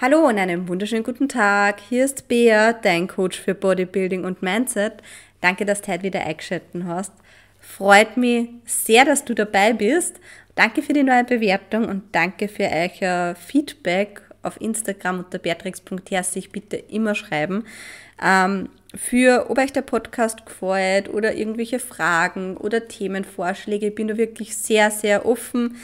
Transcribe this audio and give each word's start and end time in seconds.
Hallo 0.00 0.28
und 0.28 0.38
einen 0.38 0.68
wunderschönen 0.68 1.02
guten 1.02 1.28
Tag. 1.28 1.80
Hier 1.88 2.04
ist 2.04 2.28
Bea, 2.28 2.72
dein 2.72 3.08
Coach 3.08 3.40
für 3.40 3.56
Bodybuilding 3.56 4.24
und 4.24 4.42
Mindset. 4.42 5.02
Danke, 5.40 5.66
dass 5.66 5.82
du 5.82 5.90
heute 5.90 6.04
wieder 6.04 6.24
eingeschaltet 6.24 6.84
hast. 6.84 7.12
Freut 7.58 8.16
mich 8.16 8.48
sehr, 8.64 9.04
dass 9.04 9.24
du 9.24 9.34
dabei 9.34 9.72
bist. 9.72 10.20
Danke 10.54 10.82
für 10.82 10.92
die 10.92 11.02
neue 11.02 11.24
Bewertung 11.24 11.88
und 11.88 12.04
danke 12.12 12.46
für 12.46 12.70
euer 12.70 13.34
Feedback 13.34 14.22
auf 14.44 14.60
Instagram 14.60 15.18
unter 15.18 15.38
beatrix.her 15.38 16.22
sich 16.22 16.52
bitte 16.52 16.76
immer 16.76 17.16
schreiben. 17.16 17.64
Ähm, 18.22 18.68
für, 18.94 19.50
ob 19.50 19.58
euch 19.58 19.72
der 19.72 19.82
Podcast 19.82 20.46
gefällt 20.46 21.08
oder 21.12 21.34
irgendwelche 21.34 21.80
Fragen 21.80 22.56
oder 22.56 22.86
Themenvorschläge. 22.86 23.88
Ich 23.88 23.96
bin 23.96 24.06
da 24.06 24.16
wirklich 24.16 24.56
sehr, 24.56 24.92
sehr 24.92 25.26
offen 25.26 25.76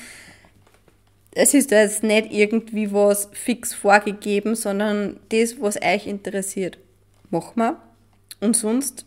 es 1.35 1.53
ist 1.53 1.71
jetzt 1.71 2.03
nicht 2.03 2.33
irgendwie 2.33 2.93
was 2.93 3.29
fix 3.33 3.75
vorgegeben, 3.75 4.55
sondern 4.55 5.19
das, 5.31 5.61
was 5.61 5.81
euch 5.83 6.07
interessiert, 6.07 6.79
machen 7.31 7.57
wir. 7.57 7.81
Und 8.41 8.57
sonst 8.57 9.05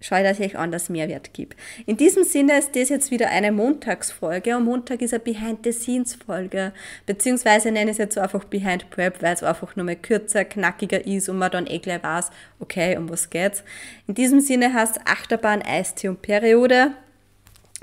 schaue 0.00 0.20
ich, 0.20 0.24
dass 0.24 0.40
ich 0.40 0.46
euch 0.46 0.58
anders 0.58 0.88
Mehrwert 0.88 1.32
gebe. 1.34 1.54
In 1.86 1.96
diesem 1.96 2.24
Sinne 2.24 2.58
ist 2.58 2.74
das 2.74 2.88
jetzt 2.88 3.10
wieder 3.10 3.30
eine 3.30 3.52
Montagsfolge 3.52 4.56
und 4.56 4.64
Montag 4.64 5.02
ist 5.02 5.14
eine 5.14 5.22
Behind-the-Scenes-Folge, 5.22 6.72
beziehungsweise 7.06 7.70
nenne 7.70 7.90
ich 7.90 7.94
es 7.94 7.98
jetzt 7.98 8.18
einfach 8.18 8.44
Behind 8.44 8.90
Prep, 8.90 9.22
weil 9.22 9.34
es 9.34 9.42
einfach 9.42 9.76
nur 9.76 9.86
mal 9.86 9.96
kürzer, 9.96 10.44
knackiger 10.44 11.06
ist 11.06 11.28
und 11.28 11.38
man 11.38 11.50
dann 11.50 11.66
eh 11.66 11.78
gleich 11.78 12.02
weiß, 12.02 12.30
okay, 12.58 12.96
um 12.96 13.08
was 13.08 13.30
geht's. 13.30 13.62
In 14.06 14.14
diesem 14.14 14.40
Sinne 14.40 14.72
heißt 14.72 15.00
Achterbahn, 15.04 15.62
Eistee 15.62 16.08
und 16.08 16.22
Periode. 16.22 16.92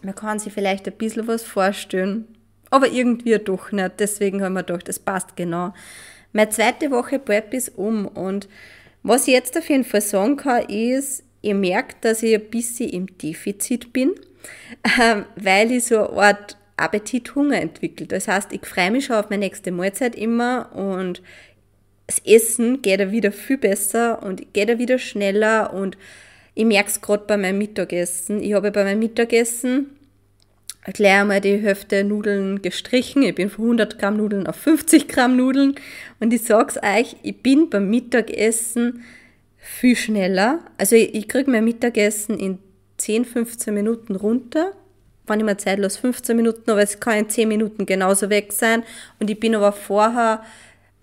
Man 0.02 0.16
kann 0.16 0.40
sich 0.40 0.52
vielleicht 0.52 0.86
ein 0.88 0.98
bisschen 0.98 1.28
was 1.28 1.44
vorstellen, 1.44 2.28
aber 2.74 2.92
irgendwie 2.92 3.38
doch 3.38 3.72
nicht. 3.72 4.00
Deswegen 4.00 4.42
haben 4.42 4.54
wir 4.54 4.64
gedacht, 4.64 4.90
das 4.90 4.98
passt 4.98 5.36
genau. 5.36 5.76
Meine 6.32 6.50
zweite 6.50 6.90
Woche 6.90 7.20
Prep 7.20 7.54
ist 7.54 7.78
um 7.78 8.08
und 8.08 8.50
was 9.04 9.28
ich 9.28 9.34
jetzt 9.36 9.56
auf 9.56 9.70
jeden 9.70 9.84
Fall 9.84 10.02
sagen 10.02 10.38
kann, 10.38 10.64
ist, 10.70 11.24
ihr 11.44 11.54
merkt, 11.54 12.04
dass 12.04 12.24
ich 12.24 12.34
ein 12.34 12.50
bisschen 12.50 12.90
im 12.90 13.18
Defizit 13.20 13.94
bin, 13.94 14.14
ähm, 15.00 15.26
weil 15.36 15.72
ich 15.72 15.84
so 15.84 16.10
eine 16.10 16.22
Art 16.22 16.58
Appetit, 16.78 17.36
Hunger 17.36 17.62
entwickelt. 17.62 18.12
Das 18.12 18.28
heißt, 18.28 18.52
ich 18.52 18.66
freue 18.66 18.90
mich 18.90 19.06
schon 19.06 19.18
auf 19.18 19.30
meine 19.30 19.46
nächste 19.46 19.72
Mahlzeit 19.72 20.16
immer 20.16 20.74
und 20.74 21.22
das 22.08 22.20
Essen 22.26 22.82
geht 22.82 23.00
da 23.00 23.12
wieder 23.12 23.32
viel 23.32 23.58
besser 23.58 24.24
und 24.24 24.52
geht 24.54 24.70
da 24.70 24.80
wieder 24.80 24.98
schneller 24.98 25.74
und 25.74 25.96
ich 26.56 26.66
merke 26.66 26.90
es 26.90 27.02
gerade 27.02 27.26
bei 27.28 27.38
meinem 27.38 27.60
Mittagessen. 27.60 28.42
Ich 28.42 28.54
habe 28.54 28.72
bei 28.72 28.84
meinem 28.84 29.00
Mittagessen 29.00 29.92
gleich 30.92 31.22
einmal 31.22 31.40
die 31.40 31.58
Hälfte 31.58 32.04
Nudeln 32.04 32.62
gestrichen. 32.62 33.24
Ich 33.24 33.36
bin 33.36 33.50
von 33.50 33.66
100 33.66 34.00
Gramm 34.00 34.18
Nudeln 34.18 34.48
auf 34.48 34.58
50 34.58 35.08
Gramm 35.08 35.38
Nudeln. 35.38 35.76
Und 36.20 36.34
ich 36.34 36.44
sag's 36.44 36.78
euch, 36.78 37.16
ich 37.24 37.42
bin 37.42 37.70
beim 37.70 37.90
Mittagessen 37.90 39.04
viel 39.58 39.96
schneller. 39.96 40.60
Also 40.78 40.96
ich, 40.96 41.16
ich 41.16 41.28
kriege 41.30 41.50
mein 41.50 41.64
Mittagessen 41.64 42.38
in 42.38 42.60
10, 42.98 43.26
15 43.26 43.74
Minuten 43.74 44.16
runter. 44.16 44.74
Wenn 45.26 45.40
ich 45.40 45.46
mir 45.46 45.58
Zeit 45.58 45.80
lasse, 45.80 46.02
15 46.02 46.36
Minuten, 46.36 46.70
aber 46.70 46.82
es 46.82 47.00
kann 47.00 47.18
in 47.18 47.30
10 47.30 47.48
Minuten 47.48 47.86
genauso 47.86 48.30
weg 48.30 48.52
sein. 48.52 48.84
Und 49.20 49.30
ich 49.30 49.40
bin 49.40 49.56
aber 49.56 49.72
vorher, 49.72 50.44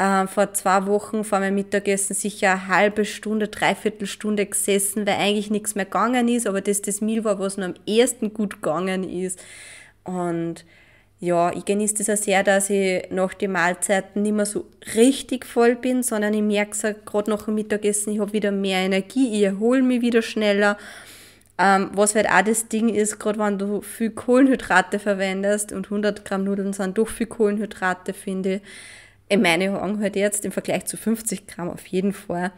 äh, 0.01 0.27
vor 0.27 0.55
zwei 0.55 0.87
Wochen 0.87 1.25
vor 1.25 1.41
meinem 1.41 1.57
Mittagessen 1.57 2.15
sicher 2.15 2.53
eine 2.53 2.69
halbe 2.69 3.05
Stunde, 3.05 3.49
dreiviertel 3.49 4.07
Stunde 4.07 4.47
gesessen, 4.47 5.07
weil 5.07 5.17
eigentlich 5.17 5.51
nichts 5.51 5.75
mehr 5.75 5.85
gegangen 5.85 6.27
ist, 6.29 6.47
aber 6.47 6.63
das 6.63 6.81
das 6.81 7.03
Meal 7.03 7.23
war, 7.23 7.39
was 7.39 7.59
nur 7.59 7.67
am 7.67 7.75
ersten 7.87 8.33
gut 8.33 8.63
gegangen 8.63 9.05
ist. 9.05 9.39
Und 10.05 10.65
ja, 11.21 11.53
ich 11.53 11.67
genieße 11.67 11.97
das 11.97 12.09
auch 12.09 12.23
sehr, 12.23 12.43
dass 12.43 12.71
ich 12.71 13.11
nach 13.11 13.35
den 13.35 13.53
Mahlzeiten 13.53 14.23
nicht 14.23 14.33
mehr 14.33 14.47
so 14.47 14.65
richtig 14.97 15.45
voll 15.45 15.77
bin, 15.77 16.03
sondern 16.03 16.33
ich 16.33 16.41
merke 16.41 16.71
es 16.73 17.05
gerade 17.05 17.31
nach 17.31 17.43
dem 17.43 17.57
Mittagessen, 17.57 18.15
ich 18.15 18.21
habe 18.21 18.33
wieder 18.33 18.53
mehr 18.53 18.79
Energie, 18.79 19.37
ich 19.37 19.43
erhole 19.43 19.83
mich 19.83 20.01
wieder 20.01 20.23
schneller. 20.23 20.79
Ähm, 21.59 21.91
was 21.93 22.15
halt 22.15 22.27
auch 22.27 22.41
das 22.41 22.69
Ding 22.69 22.89
ist, 22.89 23.19
gerade 23.19 23.39
wenn 23.39 23.59
du 23.59 23.83
viel 23.83 24.13
Kohlenhydrate 24.13 24.99
verwendest 24.99 25.73
und 25.73 25.89
100 25.89 26.25
Gramm 26.25 26.45
Nudeln 26.45 26.73
sind 26.73 26.97
doch 26.97 27.09
viel 27.09 27.27
Kohlenhydrate, 27.27 28.15
finde 28.15 28.55
ich, 28.55 28.61
in 29.31 29.43
meinen 29.43 29.75
Augen 29.77 30.03
halt 30.03 30.17
jetzt 30.17 30.45
im 30.45 30.53
Vergleich 30.53 30.85
zu 30.87 30.97
50 30.97 31.47
Gramm 31.47 31.71
auf 31.71 31.87
jeden 31.87 32.13
Fall. 32.13 32.53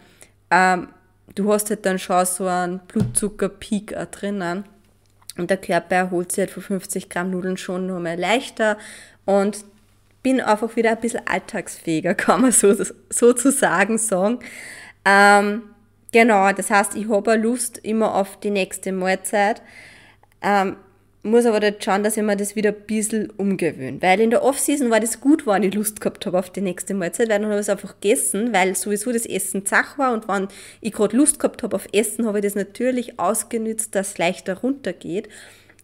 Ähm, 0.50 0.88
du 1.34 1.52
hast 1.52 1.70
halt 1.70 1.84
dann 1.86 1.98
schon 1.98 2.24
so 2.24 2.46
einen 2.46 2.80
Blutzuckerpeak 2.80 3.94
drinnen. 4.10 4.64
Und 5.36 5.50
der 5.50 5.58
Körper 5.58 5.96
erholt 5.96 6.32
sich 6.32 6.40
halt 6.40 6.50
von 6.50 6.62
50 6.62 7.08
Gramm 7.08 7.30
Nudeln 7.30 7.56
schon 7.56 7.86
nur 7.86 8.00
mal 8.00 8.18
leichter 8.18 8.76
und 9.24 9.64
bin 10.22 10.40
einfach 10.40 10.74
wieder 10.76 10.90
ein 10.90 11.00
bisschen 11.00 11.26
alltagsfähiger, 11.26 12.14
kann 12.16 12.42
man 12.42 12.52
so, 12.52 12.74
sozusagen 13.10 13.98
sagen. 13.98 14.40
Ähm, 15.04 15.62
genau, 16.10 16.52
das 16.52 16.70
heißt, 16.70 16.96
ich 16.96 17.08
habe 17.08 17.36
Lust 17.36 17.78
immer 17.78 18.14
auf 18.14 18.40
die 18.40 18.50
nächste 18.50 18.92
Mahlzeit. 18.92 19.62
Ähm, 20.40 20.76
muss 21.22 21.46
aber 21.46 21.60
dort 21.60 21.82
schauen, 21.84 22.02
dass 22.02 22.16
ich 22.16 22.22
mir 22.22 22.36
das 22.36 22.56
wieder 22.56 22.70
ein 22.70 22.86
bisschen 22.86 23.30
umgewöhne. 23.30 24.02
Weil 24.02 24.20
in 24.20 24.30
der 24.30 24.42
Off-Season 24.42 24.90
war 24.90 24.98
das 24.98 25.20
gut, 25.20 25.46
wenn 25.46 25.62
ich 25.62 25.74
Lust 25.74 26.00
gehabt 26.00 26.26
habe 26.26 26.38
auf 26.38 26.50
die 26.50 26.60
nächste 26.60 26.94
Mahlzeit, 26.94 27.28
weil 27.28 27.40
dann 27.40 27.44
habe 27.44 27.54
ich 27.54 27.60
es 27.60 27.68
einfach 27.68 27.94
gegessen, 28.00 28.52
weil 28.52 28.74
sowieso 28.74 29.12
das 29.12 29.26
Essen 29.26 29.64
zach 29.64 29.98
war 29.98 30.12
und 30.12 30.26
wenn 30.26 30.48
ich 30.80 30.92
gerade 30.92 31.16
Lust 31.16 31.38
gehabt 31.38 31.62
habe 31.62 31.76
auf 31.76 31.86
Essen, 31.92 32.26
habe 32.26 32.38
ich 32.38 32.44
das 32.44 32.56
natürlich 32.56 33.20
ausgenützt, 33.20 33.94
dass 33.94 34.10
es 34.10 34.18
leichter 34.18 34.58
runtergeht. 34.58 35.28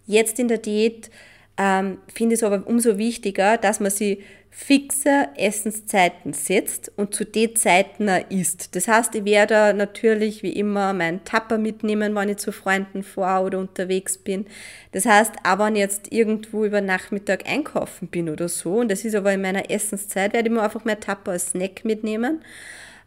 Jetzt 0.07 0.41
in 0.41 0.49
der 0.49 0.59
Diät 0.59 1.11
ähm, 1.59 1.99
finde 2.15 2.37
es 2.37 2.45
aber 2.45 2.67
umso 2.67 2.99
wichtiger, 2.99 3.59
dass 3.59 3.81
man 3.81 3.91
sie 3.91 4.23
fixe 4.51 5.29
Essenszeiten 5.37 6.33
setzt 6.33 6.91
und 6.97 7.15
zu 7.15 7.25
den 7.25 7.55
Zeiten 7.55 8.09
isst. 8.09 8.75
Das 8.75 8.89
heißt, 8.89 9.15
ich 9.15 9.25
werde 9.25 9.75
natürlich 9.75 10.43
wie 10.43 10.53
immer 10.53 10.93
meinen 10.95 11.23
Tapper 11.25 11.59
mitnehmen, 11.59 12.15
wenn 12.15 12.29
ich 12.31 12.39
zu 12.39 12.53
Freunden 12.53 13.03
vor 13.03 13.43
oder 13.43 13.59
unterwegs 13.59 14.19
bin. 14.19 14.47
Das 14.93 15.05
heißt, 15.05 15.35
auch 15.45 15.59
wenn 15.59 15.75
ich 15.75 15.81
jetzt 15.81 16.13
irgendwo 16.13 16.65
über 16.65 16.81
Nachmittag 16.81 17.49
einkaufen 17.49 18.09
bin 18.09 18.29
oder 18.29 18.49
so, 18.49 18.77
und 18.79 18.91
das 18.91 19.05
ist 19.05 19.15
aber 19.15 19.33
in 19.33 19.43
meiner 19.43 19.71
Essenszeit, 19.71 20.33
werde 20.33 20.49
ich 20.49 20.55
mir 20.55 20.63
einfach 20.63 20.85
mein 20.85 21.01
Tapper 21.01 21.33
als 21.33 21.51
Snack 21.51 21.85
mitnehmen, 21.85 22.43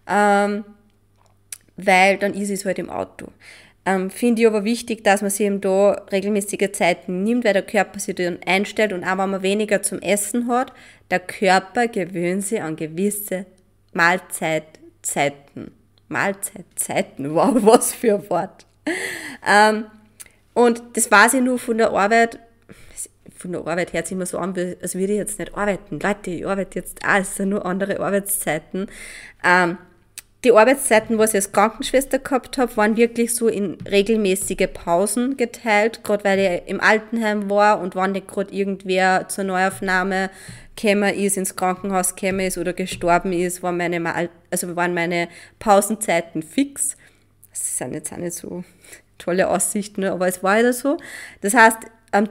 ähm, 0.08 0.64
weil 1.76 2.18
dann 2.18 2.34
ist 2.34 2.50
es 2.50 2.66
halt 2.66 2.80
im 2.80 2.90
Auto. 2.90 3.28
Ähm, 3.86 4.12
Finde 4.12 4.44
ich 4.44 4.48
aber 4.48 4.64
wichtig, 4.64 5.04
dass 5.04 5.22
man 5.22 5.32
sich 5.32 5.48
eben 5.48 5.60
da 5.60 5.94
regelmäßige 6.12 6.72
Zeiten 6.72 7.24
nimmt, 7.24 7.46
weil 7.46 7.54
der 7.54 7.66
Körper 7.66 8.00
sich 8.00 8.16
dann 8.16 8.40
einstellt 8.46 8.94
und 8.94 9.04
auch 9.04 9.18
wenn 9.18 9.32
man 9.32 9.42
weniger 9.42 9.82
zum 9.82 10.00
Essen 10.02 10.48
hat, 10.48 10.72
der 11.10 11.20
Körper 11.20 11.88
gewöhnt 11.88 12.46
sich 12.46 12.62
an 12.62 12.76
gewisse 12.76 13.46
Mahlzeitzeiten. 13.94 15.72
Mahlzeitzeiten, 16.10 17.34
wow, 17.36 17.56
was 17.56 17.94
für 17.94 18.16
ein 18.16 18.30
Wort. 18.30 18.66
Ähm, 19.48 19.86
und 20.54 20.84
das 20.94 21.10
weiß 21.10 21.36
ich 21.36 21.42
nur 21.42 21.58
von 21.58 21.78
der 21.78 21.92
Arbeit, 21.92 22.40
von 23.36 23.52
der 23.54 23.62
Arbeit 23.62 23.94
hört 23.94 24.06
sich 24.06 24.16
immer 24.16 24.26
so 24.28 24.38
an, 24.38 24.54
als 24.82 24.94
würde 24.94 25.14
ich 25.14 25.18
jetzt 25.20 25.40
nicht 25.40 25.56
arbeiten. 25.56 26.00
Leute, 26.00 26.30
ich 26.30 26.46
arbeite 26.46 26.80
jetzt 26.80 27.04
auch, 27.04 27.20
es 27.20 27.36
sind 27.36 27.50
nur 27.50 27.66
andere 27.66 28.00
Arbeitszeiten. 28.00 28.88
Ähm, 29.44 29.78
die 30.44 30.52
Arbeitszeiten, 30.52 31.20
was 31.20 31.32
ich 31.32 31.36
als 31.36 31.52
Krankenschwester 31.52 32.18
gehabt 32.18 32.58
habe, 32.58 32.76
waren 32.78 32.98
wirklich 32.98 33.36
so 33.36 33.48
in 33.48 33.78
regelmäßige 33.90 34.68
Pausen 34.74 35.38
geteilt, 35.38 36.04
gerade 36.04 36.24
weil 36.24 36.40
ich 36.40 36.70
im 36.70 36.82
Altenheim 36.82 37.50
war 37.50 37.80
und 37.80 37.96
wann 37.96 38.14
nicht 38.14 38.28
gerade 38.28 38.52
irgendwer 38.54 39.28
zur 39.30 39.44
Neuaufnahme 39.44 40.32
gekommen 40.76 41.14
ist, 41.14 41.38
ins 41.38 41.56
Krankenhaus 41.56 42.16
gekommen 42.16 42.40
ist 42.40 42.58
oder 42.58 42.74
gestorben 42.74 43.34
ist, 43.34 43.62
waren 43.62 43.78
meine, 43.78 44.30
also 44.50 44.76
waren 44.76 44.96
meine 44.96 45.28
Pausenzeiten 45.60 46.42
fix. 46.42 46.98
Das 47.52 47.78
sind 47.78 47.94
jetzt 47.94 48.12
auch 48.12 48.18
nicht 48.18 48.34
so 48.34 48.64
tolle 49.20 49.48
Aussichten, 49.48 50.04
aber 50.06 50.28
es 50.28 50.42
war 50.42 50.60
ja 50.60 50.74
so. 50.74 50.98
Das 51.42 51.54
heißt, 51.54 51.78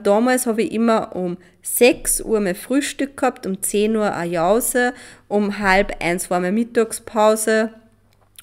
damals 0.03 0.47
habe 0.47 0.63
ich 0.63 0.73
immer 0.73 1.15
um 1.15 1.37
6 1.61 2.21
Uhr 2.21 2.41
mein 2.41 2.55
Frühstück 2.55 3.15
gehabt, 3.15 3.45
um 3.45 3.61
10 3.61 3.95
Uhr 3.95 4.13
eine 4.13 4.31
Jause, 4.31 4.93
um 5.29 5.59
halb 5.59 6.03
eins 6.03 6.29
war 6.29 6.41
meine 6.41 6.51
Mittagspause, 6.51 7.71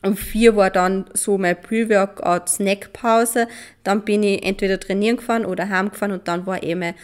um 0.03 0.17
vier 0.17 0.57
war 0.57 0.71
dann 0.71 1.07
so 1.13 1.39
mein 1.39 1.61
Pre-Workout-Snackpause. 1.61 3.49
Dann 3.83 4.03
bin 4.03 4.23
ich 4.23 4.45
entweder 4.45 4.79
trainieren 4.79 5.17
gefahren 5.17 5.45
oder 5.45 5.69
heimgefahren 5.69 6.13
und 6.13 6.29
dann 6.29 6.47
war 6.47 6.63
eben 6.63 6.81
mein 6.81 6.95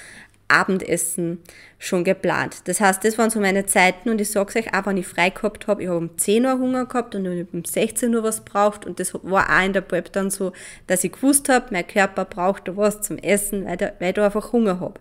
Abendessen 0.49 1.41
schon 1.79 2.05
geplant. 2.05 2.63
Das 2.65 2.81
heißt, 2.81 3.05
das 3.05 3.19
waren 3.19 3.31
so 3.31 3.41
meine 3.41 3.67
Zeiten 3.67 4.11
und 4.11 4.21
ich 4.21 4.31
sage 4.31 4.59
euch 4.59 4.75
auch, 4.75 4.87
wenn 4.87 4.97
ich 4.97 5.07
frei 5.07 5.31
gehabt 5.31 5.67
habe, 5.67 5.83
ich 5.83 5.89
habe 5.89 5.99
um 5.99 6.17
10 6.17 6.47
Uhr 6.47 6.59
Hunger 6.59 6.87
gehabt 6.87 7.15
und 7.15 7.27
um 7.27 7.65
16 7.65 8.15
Uhr 8.15 8.23
was 8.23 8.45
braucht 8.45 8.87
und 8.87 9.01
das 9.01 9.15
war 9.15 9.49
auch 9.51 9.65
in 9.65 9.73
der 9.73 9.81
Prep 9.81 10.13
dann 10.13 10.31
so, 10.31 10.53
dass 10.87 11.05
ich 11.05 11.13
gewusst 11.13 11.49
habe, 11.49 11.67
mein 11.71 11.87
Körper 11.87 12.25
braucht 12.25 12.69
da 12.69 12.77
was 12.77 13.03
zum 13.03 13.19
Essen, 13.19 13.65
weil, 13.67 13.77
da, 13.77 13.93
weil 13.99 14.11
ich 14.11 14.15
da 14.15 14.27
einfach 14.27 14.53
Hunger 14.53 14.81
habe. 14.81 15.01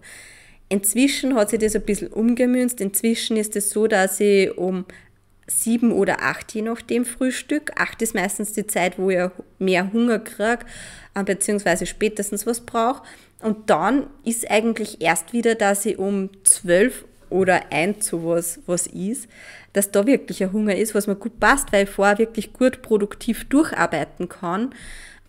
Inzwischen 0.70 1.36
hat 1.36 1.52
sich 1.52 1.60
das 1.60 1.76
ein 1.76 1.84
bisschen 1.84 2.08
umgemünzt. 2.08 2.82
Inzwischen 2.82 3.38
ist 3.38 3.56
es 3.56 3.70
so, 3.70 3.86
dass 3.86 4.20
ich 4.20 4.58
um 4.58 4.86
sieben 5.48 5.92
oder 5.92 6.22
acht, 6.22 6.54
je 6.54 6.62
nachdem 6.62 7.06
Frühstück. 7.06 7.72
Acht 7.76 8.02
ist 8.02 8.16
meistens 8.16 8.54
die 8.54 8.68
Zeit, 8.68 8.98
wo 8.98 9.10
ich 9.10 9.30
mehr 9.60 9.92
Hunger 9.92 10.20
kriege, 10.20 10.66
äh, 11.16 11.24
beziehungsweise 11.24 11.86
spätestens 11.86 12.46
was 12.46 12.62
brauche. 12.62 13.04
Und 13.42 13.70
dann 13.70 14.08
ist 14.24 14.50
eigentlich 14.50 15.02
erst 15.02 15.34
wieder, 15.34 15.56
dass 15.56 15.86
ich 15.86 16.00
um 16.00 16.30
zwölf 16.44 17.06
oder 17.30 17.72
ein 17.72 18.00
zu 18.00 18.26
was, 18.26 18.60
was 18.68 18.88
ist, 18.88 19.28
dass 19.74 19.92
da 19.92 20.06
wirklich 20.06 20.44
ein 20.44 20.54
Hunger 20.54 20.76
ist, 20.76 20.96
was 20.96 21.08
mir 21.08 21.16
gut 21.16 21.40
passt, 21.40 21.74
weil 21.74 21.86
ich 21.86 21.90
vorher 21.90 22.20
wirklich 22.20 22.54
gut 22.54 22.82
produktiv 22.82 23.46
durcharbeiten 23.50 24.30
kann. 24.30 24.74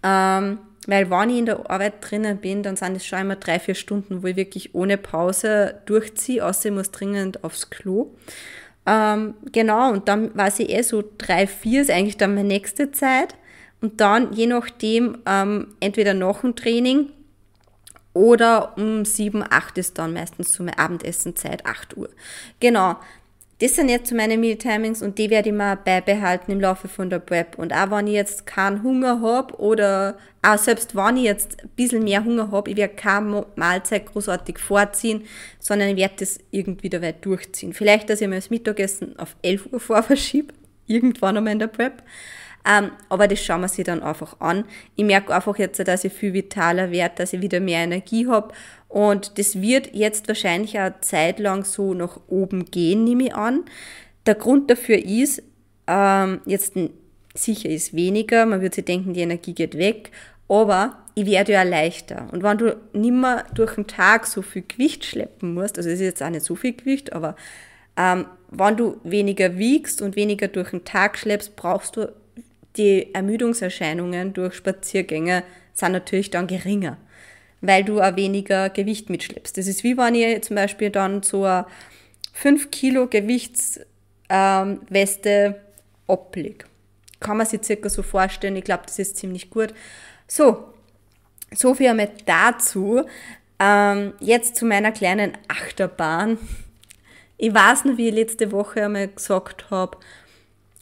Ähm, 0.03 0.59
weil 0.87 1.11
wenn 1.11 1.31
ich 1.31 1.39
in 1.39 1.47
der 1.47 1.71
Arbeit 1.71 1.95
drinnen 2.01 2.39
bin, 2.39 2.63
dann 2.63 2.77
sind 2.77 2.97
es 2.97 3.07
schon 3.07 3.21
immer 3.21 3.37
drei, 3.37 3.59
vier 3.59 3.75
Stunden, 3.75 4.23
wo 4.23 4.27
ich 4.27 4.37
wirklich 4.37 4.75
ohne 4.75 4.99
Pause 4.99 5.81
durchziehe, 5.87 6.45
außer 6.45 6.69
ich 6.69 6.75
muss 6.75 6.91
dringend 6.91 7.43
aufs 7.43 7.71
Klo. 7.71 8.15
Ähm, 8.87 9.35
genau, 9.53 9.93
und 9.93 10.09
dann 10.09 10.37
weiß 10.37 10.61
ich 10.61 10.71
eh 10.71 10.83
so 10.83 11.03
drei, 11.19 11.47
vier 11.47 11.83
ist 11.83 11.91
eigentlich 11.91 12.17
dann 12.17 12.35
meine 12.35 12.49
nächste 12.49 12.91
Zeit. 12.91 13.35
Und 13.81 14.01
dann, 14.01 14.33
je 14.33 14.47
nachdem, 14.47 15.19
ähm, 15.27 15.75
entweder 15.81 16.15
nach 16.15 16.41
dem 16.41 16.57
Training 16.57 17.11
oder 18.15 18.77
um 18.79 19.05
sieben, 19.05 19.43
acht 19.43 19.77
ist 19.79 19.99
dann 19.99 20.15
meistens 20.15 20.53
so 20.53 20.63
meine 20.63 20.79
Abendessenzeit, 20.79 21.67
acht 21.67 21.97
Uhr. 21.97 22.09
Genau. 22.61 22.97
Das 23.61 23.77
sind 23.77 23.89
jetzt 23.89 24.09
so 24.09 24.17
meine 24.17 24.37
Meal-Timings 24.37 25.01
und 25.01 25.17
die 25.17 25.31
werde 25.31 25.51
ich 25.51 25.55
mir 25.55 25.77
beibehalten 25.77 26.51
im 26.51 26.61
Laufe 26.61 26.89
von 26.89 27.09
der 27.09 27.21
Prep. 27.21 27.57
Und 27.57 27.73
auch 27.73 27.91
wenn 27.93 28.09
ich 28.09 28.15
jetzt 28.15 28.47
keinen 28.47 28.83
Hunger 28.83 29.21
habe 29.21 29.55
oder 29.61 30.19
auch 30.43 30.59
selbst 30.59 30.97
wenn 30.97 31.17
ich 31.19 31.25
jetzt 31.25 31.63
ein 31.63 31.71
bisschen 31.77 32.03
mehr 32.03 32.25
Hunger 32.25 32.51
habe, 32.51 32.71
ich 32.71 32.77
werde 32.77 32.95
keine 32.95 33.47
Mahlzeit 33.55 34.07
großartig 34.07 34.59
vorziehen, 34.59 35.25
sondern 35.61 35.89
ich 35.91 35.97
werde 35.97 36.17
das 36.19 36.41
irgendwie 36.51 36.91
dabei 36.91 37.13
durchziehen. 37.13 37.73
Vielleicht, 37.73 38.11
dass 38.11 38.21
ich 38.21 38.29
mir 38.29 38.37
das 38.37 38.51
Mittagessen 38.51 39.17
auf 39.19 39.37
11 39.43 39.73
Uhr 39.73 39.79
vor 39.79 40.03
verschiebe, 40.03 40.53
irgendwann 40.89 41.37
einmal 41.37 41.53
in 41.53 41.61
der 41.61 41.69
Prep. 41.69 42.03
Ähm, 42.67 42.93
aber 43.11 43.29
das 43.29 43.45
schauen 43.45 43.61
wir 43.61 43.69
sich 43.69 43.85
dann 43.85 44.03
einfach 44.03 44.41
an. 44.41 44.65
Ich 44.97 45.05
merke 45.05 45.35
einfach 45.35 45.59
jetzt, 45.59 45.87
dass 45.87 46.05
ich 46.05 46.13
viel 46.13 46.33
vitaler 46.33 46.91
werde, 46.91 47.17
dass 47.17 47.35
ich 47.35 47.43
wieder 47.43 47.61
mehr 47.61 47.85
Energie 47.85 48.27
habe 48.27 48.55
und 48.95 49.41
das 49.41 49.61
wird 49.61 49.93
jetzt 49.93 50.29
wahrscheinlich 50.29 50.79
eine 50.79 51.01
Zeit 51.01 51.41
lang 51.41 51.65
so 51.65 51.95
nach 51.95 52.21
oben 52.29 52.67
gehen, 52.67 53.03
nehme 53.03 53.25
ich 53.25 53.35
an. 53.35 53.65
Der 54.25 54.37
Grund 54.37 54.71
dafür 54.71 55.05
ist, 55.05 55.43
ähm, 55.89 56.41
jetzt 56.47 56.75
sicher 57.35 57.71
ist 57.71 57.97
weniger, 57.97 58.47
man 58.47 58.61
würde 58.61 58.77
sich 58.77 58.85
denken, 58.85 59.13
die 59.13 59.23
Energie 59.23 59.53
geht 59.53 59.77
weg, 59.77 60.13
aber 60.49 60.97
ich 61.17 61.27
werde 61.27 61.55
ja 61.55 61.65
leichter. 61.65 62.29
Und 62.31 62.45
wenn 62.45 62.57
du 62.57 62.77
nimmer 62.93 63.43
durch 63.53 63.75
den 63.75 63.89
Tag 63.89 64.29
so 64.29 64.43
viel 64.43 64.63
Gewicht 64.63 65.05
schleppen 65.05 65.55
musst, 65.55 65.77
also 65.77 65.91
es 65.91 65.97
ist 65.97 66.07
jetzt 66.07 66.23
auch 66.23 66.31
nicht 66.31 66.45
so 66.45 66.55
viel 66.55 66.77
Gewicht, 66.77 67.13
aber 67.13 67.35
ähm, 67.97 68.27
wenn 68.53 68.77
du 68.77 69.01
weniger 69.03 69.59
wiegst 69.59 70.03
und 70.03 70.15
weniger 70.15 70.47
durch 70.47 70.71
den 70.71 70.85
Tag 70.85 71.19
schleppst, 71.19 71.57
brauchst 71.57 71.97
du 71.97 72.13
die 72.77 73.13
Ermüdungserscheinungen 73.13 74.35
durch 74.35 74.55
Spaziergänge 74.55 75.43
sind 75.73 75.91
natürlich 75.91 76.31
dann 76.31 76.47
geringer 76.47 76.97
weil 77.67 77.85
du 77.85 78.01
auch 78.01 78.17
weniger 78.17 78.69
Gewicht 78.71 79.11
mitschleppst. 79.11 79.57
Das 79.57 79.67
ist 79.67 79.85
wie 79.85 79.97
wenn 79.97 80.15
ich 80.15 80.43
zum 80.43 80.57
Beispiel 80.57 80.91
dann 80.91 81.23
so 81.23 81.45
eine 81.45 81.67
5 82.33 82.71
Kilo 82.71 83.07
Gewichtsweste 83.07 83.65
ähm, 84.29 85.55
ablege. 86.07 86.67
Kann 87.21 87.37
man 87.39 87.47
sich 87.47 87.65
circa 87.65 87.89
so 87.89 88.03
vorstellen. 88.03 88.57
Ich 88.57 88.65
glaube, 88.65 88.83
das 88.87 88.99
ist 88.99 89.17
ziemlich 89.17 89.49
gut. 89.51 89.73
So, 90.27 90.65
so 91.55 91.75
viel 91.75 91.89
einmal 91.89 92.11
dazu. 92.27 93.03
Ähm, 93.59 94.13
jetzt 94.21 94.57
zu 94.57 94.67
meiner 94.67 94.93
kleinen 94.93 95.33
Achterbahn. 95.49 96.39
Ich 97.39 97.55
weiß 97.55 97.85
noch, 97.85 97.97
wie 97.97 98.09
ich 98.09 98.15
letzte 98.15 98.53
Woche 98.53 98.85
einmal 98.85 99.09
gesagt 99.09 99.71
habe, 99.71 99.97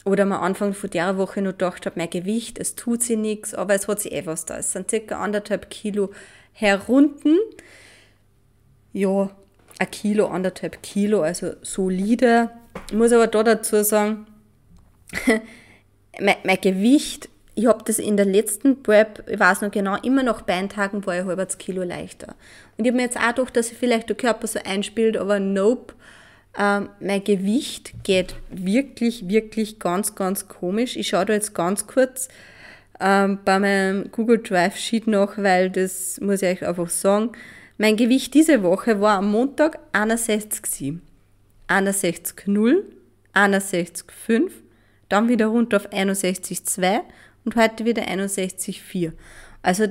oder 0.05 0.23
am 0.23 0.33
Anfang 0.33 0.73
von 0.73 0.89
der 0.89 1.17
Woche 1.17 1.41
noch 1.41 1.51
gedacht 1.51 1.85
habe, 1.85 1.97
mein 1.97 2.09
Gewicht, 2.09 2.59
es 2.59 2.75
tut 2.75 3.03
sich 3.03 3.17
nichts, 3.17 3.53
aber 3.53 3.73
es 3.73 3.87
hat 3.87 4.01
sich 4.01 4.11
eh 4.11 4.25
was 4.25 4.45
da. 4.45 4.57
Es 4.57 4.73
sind 4.73 4.89
circa 4.89 5.19
anderthalb 5.19 5.69
Kilo 5.69 6.11
herunten. 6.51 7.37
Ja, 8.91 9.29
ein 9.79 9.91
Kilo, 9.91 10.27
anderthalb 10.27 10.83
Kilo, 10.83 11.21
also 11.21 11.53
solide. 11.61 12.51
Ich 12.89 12.95
muss 12.95 13.13
aber 13.13 13.27
da 13.27 13.43
dazu 13.43 13.83
sagen, 13.83 14.27
mein, 16.19 16.35
mein, 16.43 16.61
Gewicht, 16.61 17.29
ich 17.55 17.67
habe 17.67 17.83
das 17.85 17.97
in 17.97 18.17
der 18.17 18.25
letzten 18.25 18.83
Prep, 18.83 19.23
ich 19.27 19.39
weiß 19.39 19.61
noch 19.61 19.71
genau, 19.71 19.95
immer 20.01 20.23
nach 20.23 20.41
Beintagen 20.41 21.05
war 21.05 21.17
ich 21.17 21.25
halbes 21.25 21.57
Kilo 21.57 21.83
leichter. 21.83 22.35
Und 22.77 22.85
ich 22.85 22.91
habe 22.91 22.97
mir 22.97 23.03
jetzt 23.03 23.17
auch 23.17 23.35
gedacht, 23.35 23.55
dass 23.55 23.69
sich 23.69 23.77
vielleicht 23.77 24.09
der 24.09 24.17
Körper 24.17 24.47
so 24.47 24.59
einspielt, 24.63 25.15
aber 25.17 25.39
nope. 25.39 25.93
Ähm, 26.57 26.89
mein 26.99 27.23
Gewicht 27.23 27.93
geht 28.03 28.35
wirklich, 28.49 29.27
wirklich 29.27 29.79
ganz, 29.79 30.15
ganz 30.15 30.47
komisch. 30.47 30.95
Ich 30.95 31.09
schaue 31.09 31.25
da 31.25 31.33
jetzt 31.33 31.55
ganz 31.55 31.87
kurz 31.87 32.29
ähm, 32.99 33.39
bei 33.43 33.59
meinem 33.59 34.11
Google 34.11 34.39
Drive 34.39 34.77
Sheet 34.77 35.07
noch, 35.07 35.37
weil 35.37 35.69
das 35.69 36.19
muss 36.21 36.41
ich 36.41 36.49
euch 36.49 36.67
einfach 36.67 36.89
sagen. 36.89 37.31
Mein 37.77 37.97
Gewicht 37.97 38.33
diese 38.35 38.61
Woche 38.61 39.01
war 39.01 39.17
am 39.17 39.31
Montag 39.31 39.79
61,7, 39.93 40.99
61,0, 41.67 42.83
61,5, 43.33 44.51
dann 45.09 45.27
wieder 45.27 45.47
runter 45.47 45.77
auf 45.77 45.89
61,2 45.91 47.01
und 47.45 47.55
heute 47.55 47.83
wieder 47.83 48.03
61,4. 48.03 49.13
Also, 49.63 49.87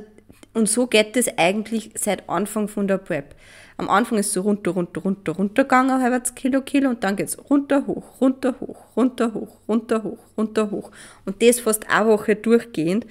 und 0.54 0.68
so 0.68 0.86
geht 0.86 1.16
es 1.16 1.38
eigentlich 1.38 1.90
seit 1.94 2.28
Anfang 2.28 2.68
von 2.68 2.86
der 2.86 2.98
Prep. 2.98 3.34
Am 3.78 3.88
Anfang 3.88 4.18
ist 4.18 4.28
es 4.28 4.32
so 4.34 4.42
runter, 4.42 4.72
runter, 4.72 5.00
runter, 5.00 5.32
runter 5.32 5.62
gegangen, 5.64 6.02
halbes 6.02 6.34
Kilo, 6.34 6.60
Kilo 6.60 6.90
und 6.90 7.02
dann 7.02 7.16
geht 7.16 7.28
es 7.28 7.50
runter, 7.50 7.86
hoch, 7.86 8.20
runter, 8.20 8.54
hoch, 8.60 8.76
runter, 8.96 9.32
hoch, 9.32 9.56
runter, 9.66 10.02
hoch, 10.02 10.18
runter, 10.36 10.70
hoch. 10.70 10.90
Und 11.24 11.42
das 11.42 11.60
fast 11.60 11.88
eine 11.88 12.06
Woche 12.08 12.36
durchgehend. 12.36 13.06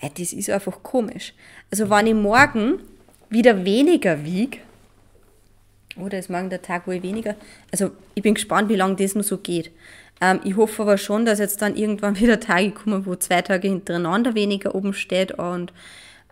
Äh, 0.00 0.10
das 0.16 0.32
ist 0.32 0.50
einfach 0.50 0.82
komisch. 0.82 1.32
Also 1.70 1.88
wenn 1.88 2.06
ich 2.06 2.14
morgen 2.14 2.80
wieder 3.30 3.64
weniger 3.64 4.24
wiege, 4.24 4.58
oder 5.96 6.18
ist 6.18 6.30
morgen 6.30 6.50
der 6.50 6.62
Tag, 6.62 6.86
wo 6.86 6.92
ich 6.92 7.02
weniger, 7.02 7.34
also 7.70 7.90
ich 8.14 8.22
bin 8.22 8.34
gespannt, 8.34 8.68
wie 8.68 8.76
lange 8.76 8.96
das 8.96 9.14
noch 9.14 9.24
so 9.24 9.38
geht. 9.38 9.70
Ähm, 10.20 10.40
ich 10.44 10.56
hoffe 10.56 10.82
aber 10.82 10.98
schon, 10.98 11.24
dass 11.24 11.38
jetzt 11.38 11.62
dann 11.62 11.74
irgendwann 11.74 12.16
wieder 12.20 12.38
Tage 12.38 12.70
kommen, 12.70 13.06
wo 13.06 13.14
zwei 13.16 13.42
Tage 13.42 13.68
hintereinander 13.68 14.34
weniger 14.34 14.74
oben 14.74 14.92
steht 14.92 15.32
und 15.32 15.72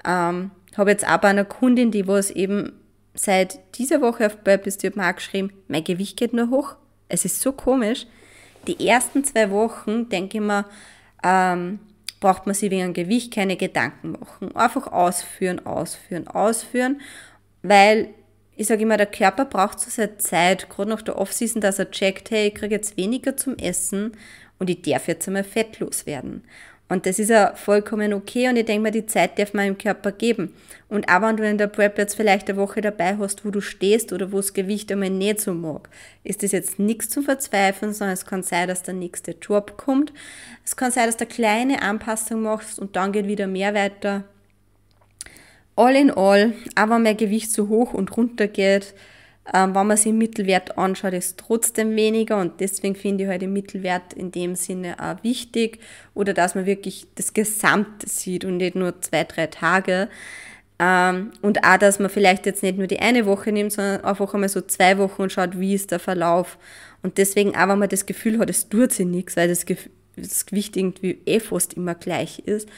ähm, 0.04 0.50
habe 0.76 0.90
jetzt 0.90 1.06
auch 1.06 1.18
bei 1.18 1.28
einer 1.28 1.44
Kundin, 1.44 1.90
die 1.90 2.06
was 2.06 2.30
eben 2.30 2.72
seit 3.14 3.58
dieser 3.76 4.00
Woche 4.00 4.26
auf 4.26 4.42
Purpose 4.44 4.78
Tube 4.78 4.96
mal 4.96 5.12
geschrieben, 5.12 5.52
mein 5.68 5.84
Gewicht 5.84 6.16
geht 6.16 6.32
nur 6.32 6.50
hoch. 6.50 6.76
Es 7.08 7.24
ist 7.24 7.40
so 7.40 7.52
komisch. 7.52 8.06
Die 8.66 8.86
ersten 8.86 9.24
zwei 9.24 9.50
Wochen, 9.50 10.08
denke 10.08 10.38
ich 10.38 10.44
mir, 10.44 10.64
ähm, 11.24 11.80
braucht 12.20 12.46
man 12.46 12.54
sich 12.54 12.70
wegen 12.70 12.92
Gewicht 12.92 13.32
keine 13.34 13.56
Gedanken 13.56 14.12
machen. 14.12 14.54
Einfach 14.54 14.86
ausführen, 14.86 15.64
ausführen, 15.66 16.28
ausführen, 16.28 17.00
weil 17.62 18.10
ich 18.56 18.66
sage 18.66 18.82
immer, 18.82 18.98
der 18.98 19.06
Körper 19.06 19.46
braucht 19.46 19.80
so 19.80 19.88
seine 19.88 20.18
Zeit, 20.18 20.68
gerade 20.68 20.90
nach 20.90 21.00
der 21.00 21.18
Offseason, 21.18 21.62
dass 21.62 21.78
er 21.78 21.90
checkt, 21.90 22.30
hey, 22.30 22.48
ich 22.48 22.54
kriege 22.54 22.74
jetzt 22.74 22.98
weniger 22.98 23.34
zum 23.34 23.56
Essen 23.56 24.12
und 24.58 24.68
ich 24.68 24.82
darf 24.82 25.08
jetzt 25.08 25.26
einmal 25.26 25.44
fettlos 25.44 26.04
werden. 26.04 26.44
Und 26.90 27.06
das 27.06 27.20
ist 27.20 27.30
ja 27.30 27.54
vollkommen 27.54 28.12
okay 28.12 28.48
und 28.48 28.56
ich 28.56 28.66
denke 28.66 28.82
mir, 28.82 28.90
die 28.90 29.06
Zeit 29.06 29.38
darf 29.38 29.54
man 29.54 29.68
im 29.68 29.78
Körper 29.78 30.10
geben. 30.10 30.52
Und 30.88 31.08
auch 31.08 31.22
wenn 31.22 31.36
du 31.36 31.48
in 31.48 31.56
der 31.56 31.68
Prep 31.68 31.96
jetzt 31.98 32.16
vielleicht 32.16 32.50
eine 32.50 32.58
Woche 32.58 32.80
dabei 32.80 33.16
hast, 33.16 33.44
wo 33.44 33.50
du 33.52 33.60
stehst 33.60 34.12
oder 34.12 34.32
wo 34.32 34.38
das 34.38 34.54
Gewicht 34.54 34.90
einmal 34.90 35.08
nicht 35.08 35.40
so 35.40 35.54
mag, 35.54 35.88
ist 36.24 36.42
das 36.42 36.50
jetzt 36.50 36.80
nichts 36.80 37.08
zum 37.08 37.22
Verzweifeln, 37.22 37.92
sondern 37.92 38.14
es 38.14 38.26
kann 38.26 38.42
sein, 38.42 38.66
dass 38.66 38.82
der 38.82 38.94
nächste 38.94 39.36
Job 39.40 39.76
kommt. 39.76 40.12
Es 40.64 40.74
kann 40.74 40.90
sein, 40.90 41.06
dass 41.06 41.16
du 41.16 41.26
eine 41.26 41.32
kleine 41.32 41.80
Anpassung 41.80 42.42
machst 42.42 42.80
und 42.80 42.96
dann 42.96 43.12
geht 43.12 43.28
wieder 43.28 43.46
mehr 43.46 43.72
weiter. 43.72 44.24
All 45.76 45.94
in 45.94 46.10
all, 46.10 46.54
wenn 46.74 47.02
mein 47.04 47.16
Gewicht 47.16 47.52
so 47.52 47.68
hoch 47.68 47.94
und 47.94 48.16
runter 48.16 48.48
geht, 48.48 48.94
wenn 49.52 49.72
man 49.72 49.96
sich 49.96 50.04
den 50.04 50.18
Mittelwert 50.18 50.78
anschaut, 50.78 51.12
ist 51.12 51.38
trotzdem 51.38 51.96
weniger 51.96 52.38
und 52.40 52.60
deswegen 52.60 52.94
finde 52.94 53.24
ich 53.24 53.30
halt 53.30 53.42
den 53.42 53.52
Mittelwert 53.52 54.12
in 54.12 54.30
dem 54.30 54.54
Sinne 54.54 54.96
auch 55.00 55.22
wichtig 55.24 55.80
oder 56.14 56.34
dass 56.34 56.54
man 56.54 56.66
wirklich 56.66 57.06
das 57.16 57.34
Gesamte 57.34 58.08
sieht 58.08 58.44
und 58.44 58.58
nicht 58.58 58.76
nur 58.76 59.00
zwei, 59.00 59.24
drei 59.24 59.48
Tage. 59.48 60.08
Ähm, 60.78 61.32
und 61.42 61.64
auch, 61.64 61.76
dass 61.78 61.98
man 61.98 62.10
vielleicht 62.10 62.46
jetzt 62.46 62.62
nicht 62.62 62.78
nur 62.78 62.86
die 62.86 63.00
eine 63.00 63.26
Woche 63.26 63.52
nimmt, 63.52 63.72
sondern 63.72 64.04
einfach 64.04 64.32
einmal 64.32 64.48
so 64.48 64.60
zwei 64.60 64.98
Wochen 64.98 65.22
und 65.22 65.32
schaut, 65.32 65.58
wie 65.58 65.74
ist 65.74 65.90
der 65.90 65.98
Verlauf. 65.98 66.56
Und 67.02 67.18
deswegen 67.18 67.54
auch, 67.56 67.68
wenn 67.68 67.78
man 67.78 67.88
das 67.88 68.06
Gefühl 68.06 68.38
hat, 68.38 68.48
es 68.48 68.68
tut 68.68 68.92
sich 68.92 69.06
nichts, 69.06 69.36
weil 69.36 69.48
das, 69.48 69.66
das 70.16 70.46
Gewicht 70.46 70.76
irgendwie 70.76 71.18
eh 71.26 71.40
fast 71.40 71.74
immer 71.74 71.94
gleich 71.94 72.40
ist, 72.46 72.68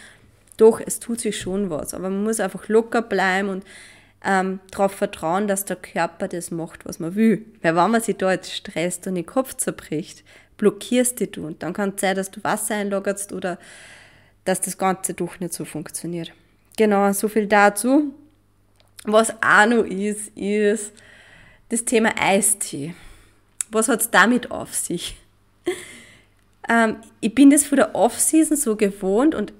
doch, 0.57 0.81
es 0.85 1.01
tut 1.01 1.21
sich 1.21 1.39
schon 1.39 1.71
was. 1.71 1.95
Aber 1.95 2.11
man 2.11 2.25
muss 2.25 2.41
einfach 2.41 2.69
locker 2.69 3.03
bleiben 3.03 3.49
und 3.49 3.65
ähm, 4.25 4.61
darauf 4.71 4.93
vertrauen, 4.93 5.49
dass 5.49 5.65
der 5.65 5.77
Körper 5.77 6.29
das 6.29 6.51
macht, 6.51 6.85
was 6.87 6.99
man 6.99 7.15
will. 7.15 7.45
Weil 7.63 7.77
wenn 7.77 7.91
man 7.91 8.01
sich 8.01 8.17
da 8.17 8.31
jetzt 8.31 8.53
stresst 8.53 9.07
und 9.07 9.17
den 9.17 9.27
Kopf 9.27 9.55
zerbricht, 9.57 10.25
blockierst 10.57 11.19
die 11.21 11.31
du 11.31 11.47
und 11.47 11.63
dann 11.63 11.73
kann 11.73 11.93
es 11.95 12.01
sein, 12.01 12.17
dass 12.17 12.31
du 12.31 12.43
Wasser 12.45 12.77
einlagerst 12.77 13.33
oder 13.33 13.59
dass 14.45 14.61
das 14.61 14.79
Ganze 14.79 15.15
doch 15.15 15.41
nicht 15.41 15.53
so 15.53 15.65
funktioniert. 15.65 16.33
Genau, 16.77 17.13
so 17.13 17.29
viel 17.29 17.47
dazu. 17.47 18.15
Was 19.05 19.31
auch 19.43 19.67
noch 19.67 19.85
ist, 19.85 20.29
ist 20.37 20.93
das 21.69 21.85
Thema 21.85 22.11
Eistee. 22.21 22.95
Was 23.71 23.89
hat 23.89 24.01
es 24.01 24.11
damit 24.11 24.51
auf 24.51 24.75
sich? 24.75 25.17
Ähm, 26.69 26.99
ich 27.21 27.35
bin 27.35 27.51
das 27.51 27.65
von 27.65 27.75
der 27.75 27.97
Off-Season 27.97 28.57
so 28.57 28.77
gewohnt 28.77 29.35
und 29.35 29.53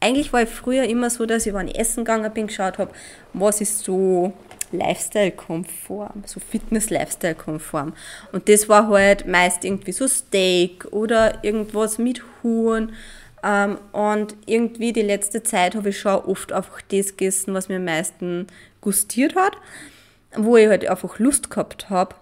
eigentlich 0.00 0.32
war 0.32 0.42
ich 0.42 0.48
früher 0.48 0.84
immer 0.84 1.10
so, 1.10 1.26
dass 1.26 1.46
ich, 1.46 1.54
wenn 1.54 1.68
ich 1.68 1.78
essen 1.78 2.04
gegangen 2.04 2.32
bin, 2.32 2.48
geschaut 2.48 2.78
habe, 2.78 2.92
was 3.32 3.60
ist 3.60 3.84
so 3.84 4.32
Lifestyle-konform, 4.72 6.24
so 6.26 6.40
Fitness-Lifestyle-konform. 6.40 7.94
Und 8.32 8.48
das 8.48 8.68
war 8.68 8.88
halt 8.88 9.26
meist 9.26 9.64
irgendwie 9.64 9.92
so 9.92 10.06
Steak 10.06 10.86
oder 10.92 11.42
irgendwas 11.44 11.98
mit 11.98 12.22
Huhn. 12.42 12.92
Ähm, 13.42 13.78
und 13.92 14.34
irgendwie 14.46 14.92
die 14.92 15.02
letzte 15.02 15.42
Zeit 15.42 15.74
habe 15.74 15.90
ich 15.90 16.00
schon 16.00 16.16
oft 16.24 16.52
einfach 16.52 16.80
das 16.82 17.16
gegessen, 17.16 17.54
was 17.54 17.68
mir 17.68 17.76
am 17.76 17.84
meisten 17.84 18.46
gustiert 18.80 19.34
hat, 19.34 19.56
wo 20.36 20.56
ich 20.56 20.68
halt 20.68 20.86
einfach 20.86 21.18
Lust 21.18 21.50
gehabt 21.50 21.90
habe. 21.90 22.16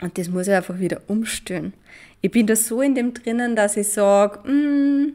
Und 0.00 0.18
das 0.18 0.28
muss 0.28 0.48
ich 0.48 0.54
einfach 0.54 0.78
wieder 0.78 1.02
umstellen. 1.06 1.72
Ich 2.20 2.30
bin 2.30 2.46
da 2.46 2.56
so 2.56 2.80
in 2.80 2.94
dem 2.94 3.14
drinnen, 3.14 3.54
dass 3.54 3.76
ich 3.76 3.88
sage, 3.88 4.48
mm, 4.48 5.14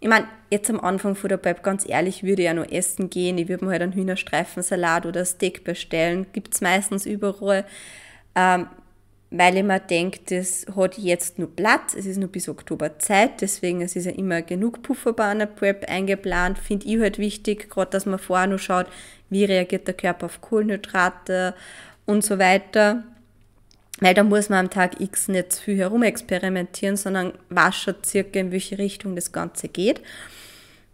ich 0.00 0.08
meine, 0.08 0.26
jetzt 0.50 0.70
am 0.70 0.80
Anfang 0.80 1.14
von 1.14 1.28
der 1.28 1.36
Pep, 1.36 1.62
ganz 1.62 1.86
ehrlich, 1.88 2.22
würde 2.22 2.42
ich 2.42 2.46
ja 2.46 2.54
noch 2.54 2.70
essen 2.70 3.10
gehen. 3.10 3.36
Ich 3.36 3.48
würde 3.48 3.66
mir 3.66 3.72
halt 3.72 3.82
einen 3.82 3.92
Hühnerstreifensalat 3.92 5.04
oder 5.04 5.24
Steak 5.24 5.62
bestellen. 5.62 6.26
Gibt 6.32 6.54
es 6.54 6.62
meistens 6.62 7.04
überall. 7.04 7.66
Ähm, 8.34 8.66
weil 9.30 9.56
ich 9.56 9.62
mir 9.62 9.78
denke, 9.78 10.20
das 10.28 10.66
hat 10.74 10.98
jetzt 10.98 11.38
nur 11.38 11.54
Platz, 11.54 11.94
es 11.94 12.04
ist 12.04 12.16
nur 12.16 12.28
bis 12.28 12.48
Oktober 12.48 12.98
Zeit, 12.98 13.40
deswegen 13.40 13.80
es 13.80 13.94
ist 13.94 14.06
ja 14.06 14.12
immer 14.12 14.42
genug 14.42 14.82
Puffer 14.82 15.12
bei 15.12 15.24
einer 15.24 15.46
Prep 15.46 15.88
eingeplant, 15.88 16.58
finde 16.58 16.86
ich 16.86 16.98
halt 16.98 17.18
wichtig, 17.18 17.70
gerade 17.70 17.92
dass 17.92 18.06
man 18.06 18.18
vorher 18.18 18.48
noch 18.48 18.58
schaut, 18.58 18.86
wie 19.28 19.44
reagiert 19.44 19.86
der 19.86 19.94
Körper 19.94 20.26
auf 20.26 20.40
Kohlenhydrate 20.40 21.54
und 22.06 22.24
so 22.24 22.40
weiter. 22.40 23.04
Weil 24.00 24.14
da 24.14 24.24
muss 24.24 24.48
man 24.48 24.66
am 24.66 24.70
Tag 24.70 25.00
X 25.00 25.28
nicht 25.28 25.52
zu 25.52 25.62
viel 25.62 25.78
herumexperimentieren, 25.78 26.96
sondern 26.96 27.34
weiß 27.50 27.76
schon 27.76 27.94
circa, 28.04 28.40
in 28.40 28.50
welche 28.50 28.78
Richtung 28.78 29.14
das 29.14 29.30
Ganze 29.30 29.68
geht. 29.68 30.00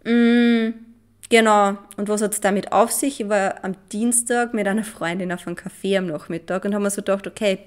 Mm, 0.03 0.71
genau. 1.29 1.77
Und 1.95 2.09
was 2.09 2.21
hat 2.21 2.33
es 2.33 2.41
damit 2.41 2.73
auf 2.73 2.91
sich? 2.91 3.21
Ich 3.21 3.29
war 3.29 3.63
am 3.63 3.75
Dienstag 3.93 4.53
mit 4.53 4.67
einer 4.67 4.83
Freundin 4.83 5.31
auf 5.31 5.47
einem 5.47 5.55
Café 5.55 5.97
am 5.97 6.07
Nachmittag 6.07 6.65
und 6.65 6.75
haben 6.75 6.83
mir 6.83 6.89
so 6.89 7.01
gedacht, 7.01 7.27
okay, 7.27 7.59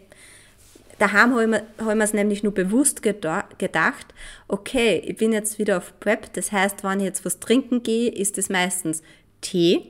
daheim 0.98 1.34
habe 1.34 1.62
ich, 1.94 2.02
es 2.02 2.12
nämlich 2.12 2.42
nur 2.42 2.52
bewusst 2.52 3.02
gedacht, 3.02 4.06
okay, 4.46 5.02
ich 5.06 5.16
bin 5.16 5.32
jetzt 5.32 5.58
wieder 5.58 5.78
auf 5.78 5.98
Prep, 6.00 6.32
das 6.34 6.52
heißt, 6.52 6.84
wenn 6.84 7.00
ich 7.00 7.06
jetzt 7.06 7.24
was 7.24 7.40
trinken 7.40 7.82
gehe, 7.82 8.10
ist 8.10 8.36
es 8.36 8.50
meistens 8.50 9.02
Tee, 9.40 9.86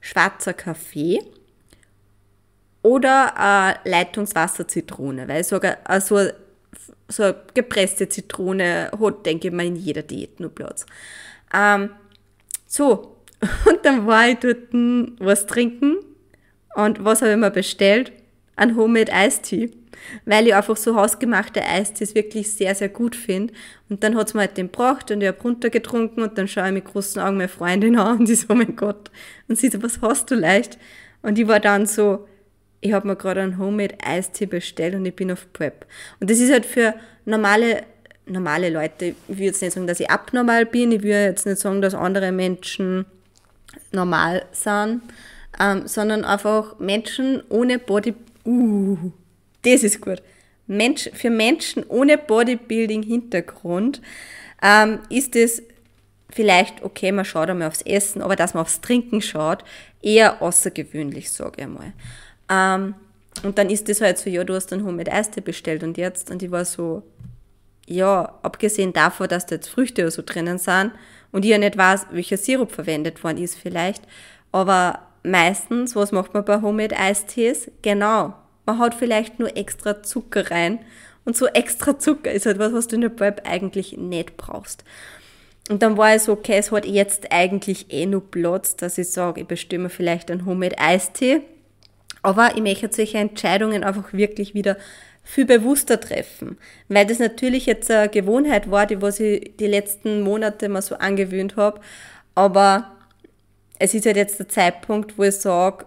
schwarzer 0.00 0.54
Kaffee 0.54 1.20
oder 2.82 3.78
äh, 3.84 3.88
Leitungswasser-Zitrone, 3.88 5.28
weil 5.28 5.44
sogar 5.44 5.78
äh, 5.88 6.00
so, 6.00 6.18
so 7.08 7.22
eine 7.22 7.36
gepresste 7.54 8.08
Zitrone 8.08 8.90
hat, 8.98 9.26
denke 9.26 9.48
ich 9.48 9.54
mal, 9.54 9.66
in 9.66 9.76
jeder 9.76 10.02
Diät 10.02 10.40
nur 10.40 10.54
Platz. 10.54 10.86
Ähm, 11.54 11.90
so, 12.66 13.16
und 13.66 13.84
dann 13.84 14.06
war 14.06 14.28
ich 14.28 14.38
dort 14.38 14.72
was 15.18 15.46
trinken 15.46 15.96
und 16.74 17.04
was 17.04 17.22
habe 17.22 17.32
ich 17.32 17.38
mir 17.38 17.50
bestellt? 17.50 18.12
Ein 18.56 18.76
Homemade 18.76 19.12
Eistee, 19.12 19.70
weil 20.24 20.48
ich 20.48 20.54
einfach 20.54 20.76
so 20.76 20.96
hausgemachte 20.96 21.62
Eistees 21.64 22.14
wirklich 22.14 22.52
sehr, 22.52 22.74
sehr 22.74 22.88
gut 22.88 23.14
finde. 23.14 23.54
Und 23.88 24.02
dann 24.02 24.16
hat 24.16 24.28
es 24.28 24.34
mir 24.34 24.40
halt 24.40 24.56
den 24.56 24.66
gebracht 24.66 25.10
und 25.10 25.20
ich 25.20 25.28
habe 25.28 25.40
runtergetrunken 25.40 26.22
und 26.22 26.38
dann 26.38 26.48
schaue 26.48 26.66
ich 26.66 26.72
mit 26.72 26.84
großen 26.84 27.22
Augen 27.22 27.36
meine 27.36 27.48
Freundin 27.48 27.96
an 27.96 28.18
und 28.18 28.28
die 28.28 28.34
so, 28.34 28.46
oh 28.48 28.54
mein 28.54 28.74
Gott. 28.74 29.10
Und 29.48 29.58
sie 29.58 29.68
so, 29.68 29.82
was 29.82 30.00
hast 30.00 30.30
du 30.30 30.34
leicht? 30.34 30.78
Und 31.22 31.38
ich 31.38 31.46
war 31.46 31.60
dann 31.60 31.86
so, 31.86 32.26
ich 32.80 32.92
habe 32.92 33.06
mir 33.06 33.16
gerade 33.16 33.40
einen 33.40 33.58
Homemade 33.58 33.96
Eistee 34.04 34.46
bestellt 34.46 34.94
und 34.94 35.04
ich 35.04 35.14
bin 35.14 35.32
auf 35.32 35.52
Prep. 35.52 35.86
Und 36.20 36.30
das 36.30 36.38
ist 36.38 36.52
halt 36.52 36.66
für 36.66 36.94
normale, 37.24 37.84
normale 38.26 38.70
Leute, 38.70 39.14
ich 39.28 39.38
will 39.38 39.46
jetzt 39.46 39.62
nicht 39.62 39.72
sagen, 39.72 39.86
dass 39.86 40.00
ich 40.00 40.10
abnormal 40.10 40.66
bin, 40.66 40.92
ich 40.92 41.02
will 41.02 41.10
jetzt 41.10 41.46
nicht 41.46 41.58
sagen, 41.58 41.82
dass 41.82 41.94
andere 41.94 42.32
Menschen 42.32 43.06
normal 43.92 44.44
sind, 44.52 45.02
ähm, 45.60 45.86
sondern 45.86 46.24
einfach 46.24 46.78
Menschen 46.78 47.42
ohne 47.48 47.78
Body, 47.78 48.14
uh, 48.44 48.96
das 49.62 49.82
ist 49.82 50.00
gut. 50.00 50.22
Mensch, 50.66 51.10
für 51.14 51.30
Menschen 51.30 51.84
ohne 51.88 52.18
Bodybuilding-Hintergrund 52.18 54.02
ähm, 54.62 55.00
ist 55.08 55.34
es 55.34 55.62
vielleicht, 56.30 56.82
okay, 56.82 57.10
man 57.10 57.24
schaut 57.24 57.48
einmal 57.48 57.68
aufs 57.68 57.82
Essen, 57.82 58.20
aber 58.20 58.36
dass 58.36 58.54
man 58.54 58.62
aufs 58.62 58.82
Trinken 58.82 59.22
schaut, 59.22 59.64
eher 60.02 60.42
außergewöhnlich, 60.42 61.32
sage 61.32 61.54
ich 61.56 61.64
einmal. 61.64 61.94
Ähm, 62.48 62.94
und 63.42 63.58
dann 63.58 63.70
ist 63.70 63.88
das 63.88 64.00
halt 64.00 64.18
so, 64.18 64.30
ja, 64.30 64.44
du 64.44 64.54
hast 64.54 64.72
einen 64.72 64.84
Homemade 64.84 65.12
Eistee 65.12 65.40
bestellt 65.40 65.82
und 65.82 65.96
jetzt, 65.96 66.30
und 66.30 66.42
ich 66.42 66.50
war 66.50 66.64
so, 66.64 67.02
ja, 67.86 68.38
abgesehen 68.42 68.92
davon, 68.92 69.28
dass 69.28 69.46
da 69.46 69.56
jetzt 69.56 69.68
Früchte 69.68 70.02
oder 70.02 70.10
so 70.10 70.22
drinnen 70.24 70.58
sind 70.58 70.92
und 71.32 71.44
ich 71.44 71.50
ja 71.50 71.58
nicht 71.58 71.76
weiß, 71.76 72.06
welcher 72.10 72.36
Sirup 72.36 72.72
verwendet 72.72 73.22
worden 73.22 73.38
ist 73.38 73.56
vielleicht, 73.56 74.02
aber 74.52 75.00
meistens, 75.22 75.94
was 75.94 76.12
macht 76.12 76.34
man 76.34 76.44
bei 76.44 76.60
Homemade 76.60 76.96
Eistees? 76.96 77.70
Genau, 77.82 78.34
man 78.66 78.78
haut 78.78 78.94
vielleicht 78.94 79.38
nur 79.38 79.56
extra 79.56 80.02
Zucker 80.02 80.50
rein 80.50 80.80
und 81.24 81.36
so 81.36 81.46
extra 81.46 81.98
Zucker 81.98 82.32
ist 82.32 82.46
halt 82.46 82.58
was, 82.58 82.72
was 82.72 82.88
du 82.88 82.96
in 82.96 83.02
der 83.02 83.08
Prep 83.10 83.42
eigentlich 83.48 83.96
nicht 83.96 84.36
brauchst. 84.36 84.84
Und 85.70 85.82
dann 85.82 85.98
war 85.98 86.14
es 86.14 86.24
so, 86.24 86.32
okay, 86.32 86.56
es 86.56 86.72
hat 86.72 86.86
jetzt 86.86 87.30
eigentlich 87.30 87.92
eh 87.92 88.06
nur 88.06 88.30
Platz, 88.30 88.76
dass 88.76 88.96
ich 88.96 89.10
sage, 89.10 89.42
ich 89.42 89.46
bestimme 89.46 89.90
vielleicht 89.90 90.30
einen 90.30 90.46
Homemade 90.46 90.78
Eistee 90.78 91.42
aber 92.28 92.56
ich 92.56 92.62
möchte 92.62 92.90
solche 92.92 93.16
Entscheidungen 93.16 93.82
einfach 93.82 94.12
wirklich 94.12 94.52
wieder 94.52 94.76
viel 95.24 95.46
bewusster 95.46 95.98
treffen, 95.98 96.58
weil 96.88 97.06
das 97.06 97.20
natürlich 97.20 97.64
jetzt 97.64 97.90
eine 97.90 98.10
Gewohnheit 98.10 98.70
war, 98.70 98.84
die 98.84 99.00
was 99.00 99.18
ich 99.18 99.56
die 99.58 99.66
letzten 99.66 100.20
Monate 100.20 100.68
mal 100.68 100.82
so 100.82 100.96
angewöhnt 100.96 101.56
habe, 101.56 101.80
aber 102.34 102.92
es 103.78 103.94
ist 103.94 104.04
halt 104.04 104.16
jetzt 104.16 104.38
der 104.38 104.48
Zeitpunkt, 104.48 105.16
wo 105.16 105.22
ich 105.22 105.36
sage, 105.36 105.86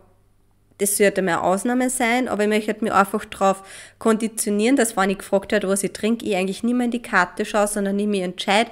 das 0.79 0.97
sollte 0.97 1.21
mehr 1.21 1.43
Ausnahme 1.43 1.91
sein, 1.91 2.27
aber 2.27 2.41
ich 2.41 2.49
möchte 2.49 2.83
mich 2.83 2.91
einfach 2.91 3.23
darauf 3.25 3.61
konditionieren, 3.99 4.75
dass 4.75 4.97
wenn 4.97 5.11
ich 5.11 5.19
gefragt 5.19 5.51
werde, 5.51 5.69
was 5.69 5.83
ich 5.83 5.93
trinke, 5.93 6.25
ich 6.25 6.35
eigentlich 6.35 6.63
nicht 6.63 6.75
mehr 6.75 6.85
in 6.85 6.91
die 6.91 7.03
Karte 7.03 7.45
schaue, 7.45 7.67
sondern 7.67 7.99
ich 7.99 8.07
mich 8.07 8.21
entscheide, 8.21 8.71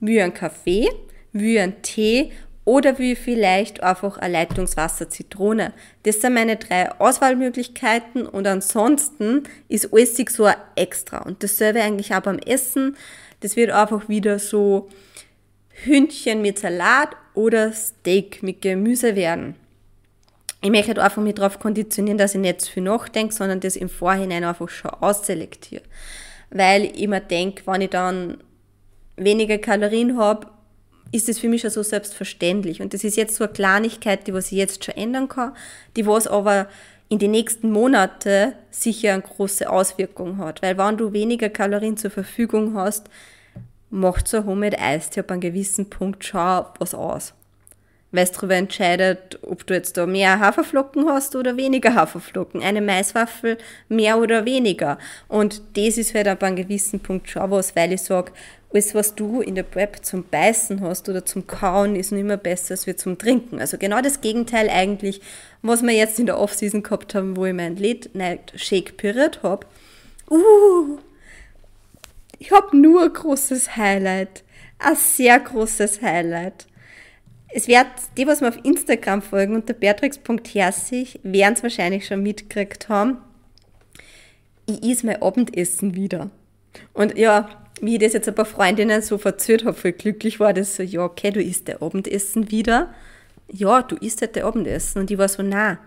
wie 0.00 0.22
ein 0.22 0.32
Kaffee, 0.32 0.88
wie 1.34 1.60
ein 1.60 1.82
Tee 1.82 2.32
oder 2.70 3.00
wie 3.00 3.16
vielleicht 3.16 3.82
einfach 3.82 4.18
ein 4.18 4.30
Leitungswasser 4.30 5.10
Zitrone. 5.10 5.72
Das 6.04 6.20
sind 6.20 6.34
meine 6.34 6.54
drei 6.54 6.92
Auswahlmöglichkeiten 7.00 8.24
und 8.26 8.46
ansonsten 8.46 9.42
ist 9.66 9.92
alles 9.92 10.14
so 10.14 10.44
ein 10.44 10.54
extra. 10.76 11.18
Und 11.18 11.42
dasselbe 11.42 11.82
eigentlich 11.82 12.14
auch 12.14 12.20
beim 12.20 12.38
Essen. 12.38 12.96
Das 13.40 13.56
wird 13.56 13.72
einfach 13.72 14.08
wieder 14.08 14.38
so 14.38 14.88
Hündchen 15.82 16.42
mit 16.42 16.60
Salat 16.60 17.08
oder 17.34 17.72
Steak 17.72 18.40
mit 18.44 18.62
Gemüse 18.62 19.16
werden. 19.16 19.56
Ich 20.62 20.70
möchte 20.70 20.88
halt 20.88 21.00
einfach 21.00 21.22
mich 21.22 21.34
darauf 21.34 21.58
konditionieren, 21.58 22.18
dass 22.18 22.36
ich 22.36 22.40
nicht 22.40 22.60
zu 22.60 22.70
viel 22.70 22.84
nachdenke, 22.84 23.34
sondern 23.34 23.58
das 23.58 23.74
im 23.74 23.88
Vorhinein 23.88 24.44
einfach 24.44 24.68
schon 24.68 24.92
ausselektiere. 24.92 25.82
Weil 26.50 26.84
ich 26.84 27.00
immer 27.00 27.18
denke, 27.18 27.66
wenn 27.66 27.80
ich 27.80 27.90
dann 27.90 28.38
weniger 29.16 29.58
Kalorien 29.58 30.16
habe, 30.16 30.46
ist 31.12 31.28
es 31.28 31.38
für 31.38 31.48
mich 31.48 31.62
schon 31.62 31.70
so 31.70 31.82
selbstverständlich. 31.82 32.80
Und 32.80 32.94
das 32.94 33.04
ist 33.04 33.16
jetzt 33.16 33.34
so 33.34 33.44
eine 33.44 33.52
Kleinigkeit, 33.52 34.26
die 34.26 34.34
was 34.34 34.46
ich 34.46 34.58
jetzt 34.58 34.84
schon 34.84 34.96
ändern 34.96 35.28
kann, 35.28 35.54
die 35.96 36.06
was 36.06 36.26
aber 36.26 36.68
in 37.08 37.18
den 37.18 37.32
nächsten 37.32 37.72
Monaten 37.72 38.52
sicher 38.70 39.14
eine 39.14 39.22
große 39.22 39.68
Auswirkung 39.68 40.38
hat. 40.38 40.62
Weil 40.62 40.78
wenn 40.78 40.96
du 40.96 41.12
weniger 41.12 41.48
Kalorien 41.48 41.96
zur 41.96 42.10
Verfügung 42.10 42.76
hast, 42.76 43.10
macht 43.90 44.28
so 44.28 44.38
ein 44.38 44.46
Homemade 44.46 44.78
Eistee 44.78 45.20
ab 45.20 45.32
einem 45.32 45.40
gewissen 45.40 45.90
Punkt 45.90 46.24
schon 46.24 46.64
was 46.78 46.94
aus. 46.94 47.34
Weil 48.12 48.24
es 48.24 48.32
darüber 48.32 48.54
entscheidet, 48.54 49.38
ob 49.42 49.66
du 49.66 49.74
jetzt 49.74 49.96
da 49.96 50.06
mehr 50.06 50.38
Haferflocken 50.38 51.08
hast 51.08 51.34
oder 51.34 51.56
weniger 51.56 51.94
Haferflocken. 51.94 52.62
Eine 52.62 52.80
Maiswaffel 52.80 53.58
mehr 53.88 54.18
oder 54.18 54.44
weniger. 54.44 54.98
Und 55.26 55.62
das 55.74 55.98
ist 55.98 56.14
halt 56.14 56.28
ab 56.28 56.42
einem 56.44 56.56
gewissen 56.56 57.00
Punkt 57.00 57.28
schon 57.28 57.50
was, 57.50 57.74
weil 57.74 57.92
ich 57.92 58.02
sage, 58.02 58.32
alles, 58.72 58.94
was 58.94 59.14
du 59.14 59.40
in 59.40 59.54
der 59.56 59.64
Prep 59.64 60.04
zum 60.04 60.24
Beißen 60.24 60.80
hast 60.80 61.08
oder 61.08 61.24
zum 61.24 61.46
Kauen, 61.46 61.96
ist 61.96 62.12
nicht 62.12 62.24
mehr 62.24 62.36
besser 62.36 62.72
als 62.72 62.86
wir 62.86 62.96
zum 62.96 63.18
Trinken. 63.18 63.58
Also 63.58 63.78
genau 63.78 64.00
das 64.00 64.20
Gegenteil 64.20 64.68
eigentlich, 64.70 65.20
was 65.62 65.82
wir 65.82 65.92
jetzt 65.92 66.20
in 66.20 66.26
der 66.26 66.38
Offseason 66.38 66.82
gehabt 66.82 67.14
haben, 67.14 67.36
wo 67.36 67.46
ich 67.46 67.54
mein 67.54 67.76
Late 67.76 68.10
Night 68.14 68.52
Shake 68.54 68.96
püriert 68.96 69.42
habe. 69.42 69.66
Uh, 70.30 70.98
ich 72.38 72.52
habe 72.52 72.76
nur 72.76 73.02
ein 73.02 73.12
großes 73.12 73.76
Highlight. 73.76 74.44
Ein 74.78 74.96
sehr 74.96 75.40
großes 75.40 76.00
Highlight. 76.00 76.66
Es 77.52 77.66
wird, 77.66 77.88
die, 78.16 78.26
was 78.26 78.40
mir 78.40 78.48
auf 78.48 78.64
Instagram 78.64 79.22
folgen 79.22 79.56
unter 79.56 79.74
beatrix.herzig, 79.74 81.18
werden 81.24 81.54
es 81.54 81.62
wahrscheinlich 81.64 82.06
schon 82.06 82.22
mitgekriegt 82.22 82.88
haben. 82.88 83.18
Ich 84.66 84.82
is 84.84 85.02
mein 85.02 85.20
Abendessen 85.20 85.96
wieder. 85.96 86.30
Und 86.94 87.18
ja, 87.18 87.48
wie 87.80 87.94
ich 87.94 88.00
das 88.00 88.12
jetzt 88.12 88.28
ein 88.28 88.34
paar 88.34 88.44
Freundinnen 88.44 89.02
so 89.02 89.18
verzögert 89.18 89.66
habe, 89.66 89.76
voll 89.76 89.92
glücklich 89.92 90.40
war, 90.40 90.52
das 90.52 90.76
so, 90.76 90.82
ja, 90.82 91.04
okay, 91.04 91.30
du 91.30 91.42
isst 91.42 91.68
dein 91.68 91.80
Abendessen 91.80 92.50
wieder. 92.50 92.92
Ja, 93.50 93.82
du 93.82 93.96
isst 93.96 94.20
halt 94.20 94.36
dein 94.36 94.44
Abendessen. 94.44 95.00
Und 95.00 95.10
ich 95.10 95.18
war 95.18 95.28
so, 95.28 95.42
na, 95.42 95.78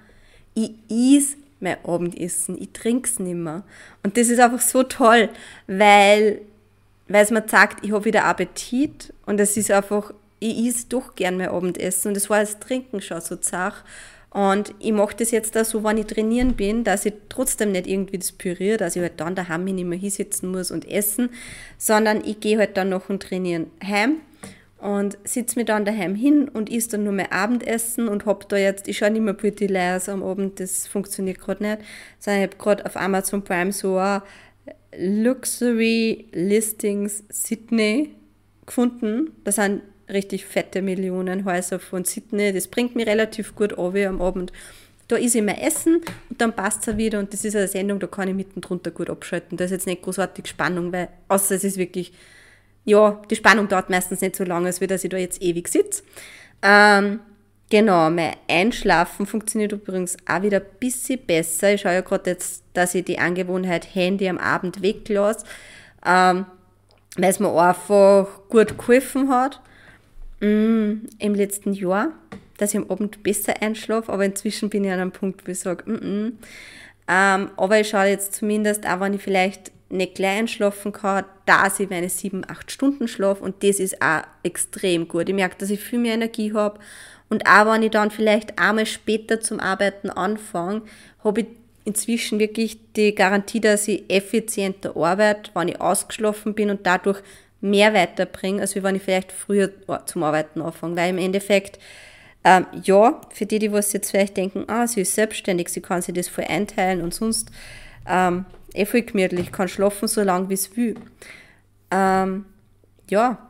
ich 0.53 0.71
is 0.89 1.37
mein 1.59 1.77
Abendessen, 1.85 2.61
ich 2.61 2.71
trink's 2.73 3.19
nimmer. 3.19 3.63
Und 4.03 4.17
das 4.17 4.27
ist 4.27 4.39
einfach 4.39 4.61
so 4.61 4.83
toll, 4.83 5.29
weil, 5.67 6.41
es 7.07 7.31
mir 7.31 7.43
sagt, 7.47 7.85
ich 7.85 7.91
habe 7.91 8.05
wieder 8.05 8.25
Appetit 8.25 9.13
und 9.25 9.39
es 9.39 9.55
ist 9.55 9.71
einfach, 9.71 10.13
ich 10.39 10.65
is 10.65 10.87
doch 10.89 11.15
gern 11.15 11.37
mein 11.37 11.49
Abendessen 11.49 12.09
und 12.09 12.17
es 12.17 12.29
war 12.29 12.41
das 12.41 12.59
Trinken 12.59 13.01
schon 13.01 13.21
so 13.21 13.37
zach. 13.37 13.83
Und 14.33 14.73
ich 14.79 14.91
mache 14.91 15.15
das 15.15 15.29
jetzt 15.29 15.55
da 15.55 15.63
so, 15.63 15.83
wenn 15.83 15.99
ich 15.99 16.07
trainieren 16.07 16.55
bin, 16.55 16.83
dass 16.83 17.05
ich 17.05 17.13
trotzdem 17.29 17.71
nicht 17.71 17.85
irgendwie 17.85 18.17
das 18.17 18.31
püriere, 18.31 18.77
dass 18.77 18.95
ich 18.95 19.03
halt 19.03 19.19
dann 19.19 19.35
daheim 19.35 19.63
nicht 19.63 19.85
mehr 19.85 19.99
hinsitzen 19.99 20.51
muss 20.51 20.71
und 20.71 20.89
essen, 20.89 21.29
sondern 21.77 22.23
ich 22.25 22.39
gehe 22.39 22.57
halt 22.57 22.75
dann 22.75 22.89
noch 22.89 23.09
und 23.09 23.21
trainieren 23.21 23.67
heim 23.83 24.17
und 24.79 25.19
sitze 25.23 25.59
mir 25.59 25.65
dann 25.65 25.85
daheim 25.85 26.15
hin 26.15 26.49
und 26.49 26.71
isst 26.71 26.93
dann 26.93 27.03
nur 27.03 27.13
mein 27.13 27.31
Abendessen 27.31 28.07
und 28.07 28.25
hab 28.25 28.49
da 28.49 28.57
jetzt, 28.57 28.87
ich 28.87 28.97
schaue 28.97 29.11
nicht 29.11 29.21
mehr 29.21 29.35
Pretty 29.35 29.67
Liars 29.67 30.09
am 30.09 30.23
Abend, 30.23 30.59
das 30.59 30.87
funktioniert 30.87 31.39
gerade 31.39 31.63
nicht, 31.63 31.77
sondern 32.17 32.41
ich 32.41 32.49
habe 32.49 32.57
gerade 32.57 32.85
auf 32.87 32.97
Amazon 32.97 33.43
Prime 33.43 33.71
so 33.71 33.97
ein 33.97 34.23
Luxury 34.97 36.27
Listings 36.31 37.23
Sydney 37.29 38.15
gefunden. 38.65 39.31
Das 39.43 39.55
sind 39.55 39.83
richtig 40.09 40.45
fette 40.45 40.81
Millionenhäuser 40.81 41.79
von 41.79 42.05
Sydney. 42.05 42.53
Das 42.53 42.67
bringt 42.67 42.95
mich 42.95 43.07
relativ 43.07 43.55
gut 43.55 43.77
an 43.77 43.95
am 43.97 44.21
Abend. 44.21 44.51
Da 45.07 45.17
ist 45.17 45.35
mein 45.35 45.57
Essen 45.57 46.01
und 46.29 46.41
dann 46.41 46.55
passt 46.55 46.87
es 46.87 46.97
wieder 46.97 47.19
und 47.19 47.33
das 47.33 47.43
ist 47.43 47.55
eine 47.55 47.67
Sendung, 47.67 47.99
da 47.99 48.07
kann 48.07 48.29
ich 48.29 48.35
mitten 48.35 48.61
drunter 48.61 48.89
gut 48.89 49.09
abschalten. 49.09 49.57
Da 49.57 49.65
ist 49.65 49.71
jetzt 49.71 49.85
nicht 49.85 50.01
großartig 50.01 50.47
Spannung, 50.47 50.93
weil 50.93 51.09
außer 51.27 51.55
es 51.55 51.63
ist 51.63 51.77
wirklich 51.77 52.13
ja, 52.85 53.21
die 53.29 53.35
Spannung 53.35 53.67
dauert 53.67 53.89
meistens 53.89 54.21
nicht 54.21 54.35
so 54.35 54.43
lange, 54.43 54.67
als 54.67 54.81
wie 54.81 54.87
dass 54.87 55.03
ich 55.03 55.09
da 55.09 55.17
jetzt 55.17 55.41
ewig 55.41 55.67
sitze. 55.67 56.03
Ähm, 56.61 57.19
genau, 57.69 58.09
mein 58.09 58.35
Einschlafen 58.49 59.25
funktioniert 59.25 59.71
übrigens 59.71 60.17
auch 60.27 60.41
wieder 60.41 60.57
ein 60.57 60.65
bisschen 60.79 61.19
besser. 61.25 61.73
Ich 61.73 61.81
schaue 61.81 61.93
ja 61.93 62.01
gerade 62.01 62.31
jetzt, 62.31 62.63
dass 62.73 62.95
ich 62.95 63.05
die 63.05 63.19
Angewohnheit 63.19 63.95
Handy 63.95 64.27
am 64.27 64.37
Abend 64.37 64.81
weglasse, 64.81 65.45
ähm, 66.05 66.45
weil 67.15 67.29
es 67.29 67.39
mir 67.39 67.53
einfach 67.53 68.27
gut 68.49 68.77
geholfen 68.77 69.29
hat 69.29 69.61
mm, 70.43 71.07
im 71.19 71.35
letzten 71.35 71.73
Jahr, 71.73 72.11
dass 72.57 72.73
ich 72.73 72.79
am 72.79 72.89
Abend 72.89 73.23
besser 73.23 73.61
einschlafe, 73.61 74.11
aber 74.11 74.25
inzwischen 74.25 74.69
bin 74.69 74.83
ich 74.83 74.91
an 74.91 74.99
einem 74.99 75.11
Punkt, 75.11 75.47
wo 75.47 75.51
ich 75.51 75.59
sage, 75.59 75.89
mm 75.89 75.95
-mm. 75.95 76.31
Ähm, 77.05 77.51
aber 77.57 77.79
ich 77.81 77.89
schaue 77.89 78.05
jetzt 78.05 78.33
zumindest, 78.33 78.87
auch 78.87 79.01
wenn 79.01 79.13
ich 79.13 79.21
vielleicht 79.21 79.71
nicht 79.89 80.15
gleich 80.15 80.39
einschlafen 80.39 80.91
kann, 80.91 81.25
da 81.45 81.67
ich 81.77 81.89
meine 81.89 82.09
sieben, 82.09 82.43
acht 82.47 82.71
Stunden 82.71 83.07
schlafe 83.07 83.43
und 83.43 83.61
das 83.63 83.79
ist 83.79 84.01
auch 84.01 84.21
extrem 84.41 85.07
gut. 85.07 85.29
Ich 85.29 85.35
merke, 85.35 85.57
dass 85.57 85.69
ich 85.69 85.79
viel 85.79 85.99
mehr 85.99 86.13
Energie 86.13 86.53
habe 86.53 86.79
und 87.29 87.45
auch 87.47 87.71
wenn 87.71 87.83
ich 87.83 87.91
dann 87.91 88.11
vielleicht 88.11 88.57
einmal 88.57 88.85
später 88.85 89.41
zum 89.41 89.59
Arbeiten 89.59 90.09
anfange, 90.09 90.83
habe 91.23 91.41
ich 91.41 91.47
inzwischen 91.85 92.39
wirklich 92.39 92.79
die 92.95 93.13
Garantie, 93.13 93.59
dass 93.59 93.87
ich 93.87 94.09
effizienter 94.09 94.95
arbeite, 94.95 95.51
wenn 95.53 95.67
ich 95.67 95.81
ausgeschlafen 95.81 96.53
bin 96.53 96.69
und 96.69 96.85
dadurch 96.85 97.21
mehr 97.63 97.93
weiterbringe, 97.93 98.61
als 98.61 98.75
wenn 98.75 98.95
ich 98.95 99.03
vielleicht 99.03 99.31
früher 99.31 99.71
zum 100.05 100.23
Arbeiten 100.23 100.61
anfange. 100.61 100.95
Weil 100.97 101.11
im 101.11 101.17
Endeffekt, 101.17 101.79
ähm, 102.43 102.65
ja, 102.83 103.21
für 103.31 103.45
die, 103.45 103.59
die 103.59 103.71
was 103.71 103.93
jetzt 103.93 104.11
vielleicht 104.11 104.37
denken, 104.37 104.65
ah, 104.67 104.85
sie 104.85 105.01
ist 105.01 105.15
selbstständig, 105.15 105.69
sie 105.69 105.81
kann 105.81 106.01
sich 106.01 106.13
das 106.13 106.27
voll 106.27 106.45
einteilen 106.45 107.01
und 107.01 107.13
sonst, 107.13 107.51
ähm, 108.07 108.45
eh 108.73 108.85
voll 108.85 109.03
gemütlich, 109.03 109.51
kann 109.51 109.67
schlafen 109.69 110.07
so 110.07 110.21
lange 110.21 110.49
wie 110.49 110.55
es 110.55 110.75
will. 110.75 110.95
Ähm, 111.89 112.45
ja, 113.09 113.49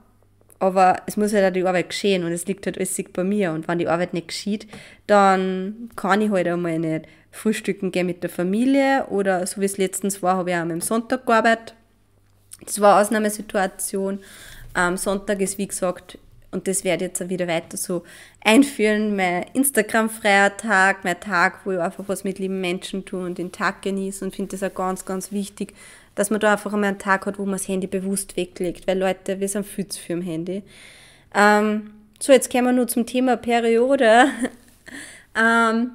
aber 0.59 0.97
es 1.07 1.17
muss 1.17 1.33
halt 1.33 1.45
auch 1.45 1.53
die 1.53 1.65
Arbeit 1.65 1.89
geschehen 1.89 2.23
und 2.23 2.31
es 2.31 2.45
liegt 2.45 2.65
halt 2.67 2.77
alles 2.77 3.01
bei 3.11 3.23
mir. 3.23 3.51
Und 3.51 3.67
wenn 3.67 3.79
die 3.79 3.87
Arbeit 3.87 4.13
nicht 4.13 4.27
geschieht, 4.27 4.67
dann 5.07 5.89
kann 5.95 6.21
ich 6.21 6.29
halt 6.29 6.47
einmal 6.47 6.77
nicht 6.77 7.07
frühstücken 7.31 7.91
gehen 7.91 8.05
mit 8.05 8.21
der 8.21 8.29
Familie 8.29 9.07
oder 9.09 9.45
so 9.47 9.59
wie 9.59 9.65
es 9.65 9.77
letztens 9.77 10.21
war, 10.21 10.37
habe 10.37 10.51
ich 10.51 10.55
auch 10.55 10.61
am 10.61 10.81
Sonntag 10.81 11.25
gearbeitet. 11.25 11.73
Das 12.61 12.79
war 12.79 12.95
eine 12.95 13.01
Ausnahmesituation. 13.01 14.19
Am 14.73 14.97
Sonntag 14.97 15.41
ist, 15.41 15.57
wie 15.57 15.67
gesagt, 15.67 16.17
und 16.51 16.67
das 16.67 16.83
werde 16.83 17.05
ich 17.05 17.09
jetzt 17.09 17.21
auch 17.21 17.29
wieder 17.29 17.47
weiter 17.47 17.77
so 17.77 18.03
einführen, 18.43 19.15
mein 19.15 19.45
Instagram-freier 19.53 20.55
Tag, 20.55 21.03
mein 21.03 21.19
Tag, 21.19 21.65
wo 21.65 21.71
ich 21.71 21.79
einfach 21.79 22.03
was 22.07 22.23
mit 22.23 22.39
lieben 22.39 22.61
Menschen 22.61 23.05
tue 23.05 23.25
und 23.25 23.37
den 23.37 23.51
Tag 23.51 23.81
genieße 23.81 24.23
und 24.23 24.35
finde 24.35 24.55
das 24.55 24.63
auch 24.63 24.75
ganz, 24.75 25.03
ganz 25.03 25.31
wichtig, 25.31 25.73
dass 26.15 26.29
man 26.29 26.39
da 26.39 26.53
einfach 26.53 26.71
einmal 26.73 26.89
einen 26.89 26.99
Tag 26.99 27.25
hat, 27.25 27.39
wo 27.39 27.43
man 27.43 27.53
das 27.53 27.67
Handy 27.67 27.87
bewusst 27.87 28.37
weglegt, 28.37 28.87
weil 28.87 28.99
Leute, 28.99 29.39
wir 29.39 29.47
sind 29.47 29.65
viel 29.65 29.87
zu 29.87 29.99
viel 29.99 30.17
am 30.17 30.21
Handy. 30.21 30.61
Ähm, 31.33 31.91
so, 32.19 32.31
jetzt 32.31 32.51
kommen 32.51 32.65
wir 32.65 32.73
nur 32.73 32.87
zum 32.87 33.05
Thema 33.05 33.35
Periode. 33.35 34.27
ähm, 35.35 35.91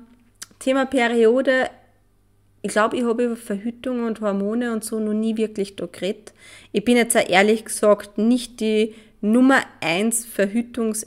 Thema 0.58 0.86
Periode, 0.86 1.70
ich 2.62 2.70
glaube, 2.70 2.96
ich 2.96 3.04
habe 3.04 3.24
über 3.24 3.36
Verhütung 3.36 4.04
und 4.04 4.20
Hormone 4.20 4.72
und 4.72 4.84
so 4.84 4.98
noch 4.98 5.14
nie 5.14 5.36
wirklich 5.36 5.76
da 5.76 5.86
geredet. 5.86 6.32
Ich 6.72 6.84
bin 6.84 6.96
jetzt 6.96 7.16
auch 7.16 7.28
ehrlich 7.28 7.64
gesagt 7.64 8.18
nicht 8.18 8.60
die 8.60 8.94
Nummer 9.20 9.60
1 9.80 10.26
Verhütungs 10.26 11.06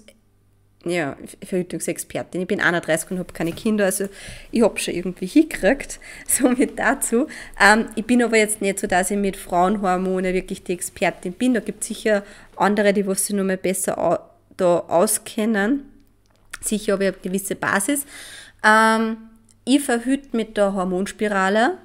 ja, 0.85 1.15
Verhütungsexpertin. 1.45 2.41
Ich 2.41 2.47
bin 2.47 2.59
31 2.59 3.11
und 3.11 3.19
habe 3.19 3.33
keine 3.33 3.51
Kinder, 3.51 3.85
also 3.85 4.07
ich 4.51 4.63
habe 4.63 4.79
schon 4.79 4.95
irgendwie 4.95 5.27
hingekriegt, 5.27 5.99
somit 6.27 6.79
dazu. 6.79 7.27
Ähm, 7.59 7.89
ich 7.95 8.05
bin 8.05 8.23
aber 8.23 8.37
jetzt 8.37 8.61
nicht 8.61 8.79
so, 8.79 8.87
dass 8.87 9.11
ich 9.11 9.17
mit 9.17 9.37
Frauenhormone 9.37 10.33
wirklich 10.33 10.63
die 10.63 10.73
Expertin 10.73 11.33
bin. 11.33 11.53
Da 11.53 11.59
gibt 11.59 11.81
es 11.81 11.89
sicher 11.89 12.23
andere, 12.55 12.93
die 12.93 13.03
sich 13.13 13.35
noch 13.35 13.43
mal 13.43 13.57
besser 13.57 14.27
da 14.57 14.79
auskennen. 14.79 15.85
Sicher 16.61 16.93
habe 16.93 17.05
ich 17.05 17.13
eine 17.13 17.21
gewisse 17.21 17.55
Basis. 17.55 18.05
Ähm, 18.63 19.17
ich 19.65 19.81
verhüte 19.81 20.35
mit 20.35 20.57
der 20.57 20.73
Hormonspirale. 20.73 21.77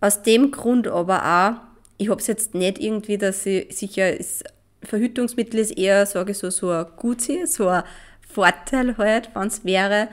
Aus 0.00 0.22
dem 0.22 0.50
Grund 0.50 0.88
aber 0.88 1.24
auch, 1.24 1.72
ich 1.98 2.08
habe 2.08 2.20
es 2.20 2.26
jetzt 2.26 2.54
nicht 2.54 2.78
irgendwie, 2.78 3.18
dass 3.18 3.46
ich 3.46 3.76
sicher 3.76 4.18
ist, 4.18 4.44
Verhütungsmittel 4.82 5.60
ist 5.60 5.78
eher, 5.78 6.06
sage 6.06 6.32
ich 6.32 6.38
so, 6.38 6.50
so 6.50 6.70
ein 6.70 6.86
Gutsi, 6.96 7.46
so 7.46 7.68
ein 7.68 7.84
Vorteil 8.20 8.96
halt, 8.98 9.30
wenn 9.34 9.46
es 9.46 9.64
wäre. 9.64 10.08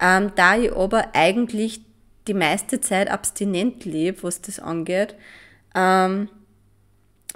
Ähm, 0.00 0.32
da 0.34 0.56
ich 0.56 0.72
aber 0.72 1.14
eigentlich 1.14 1.82
die 2.26 2.34
meiste 2.34 2.80
Zeit 2.80 3.10
abstinent 3.10 3.84
lebe, 3.84 4.22
was 4.22 4.40
das 4.40 4.58
angeht, 4.58 5.14
ähm, 5.74 6.28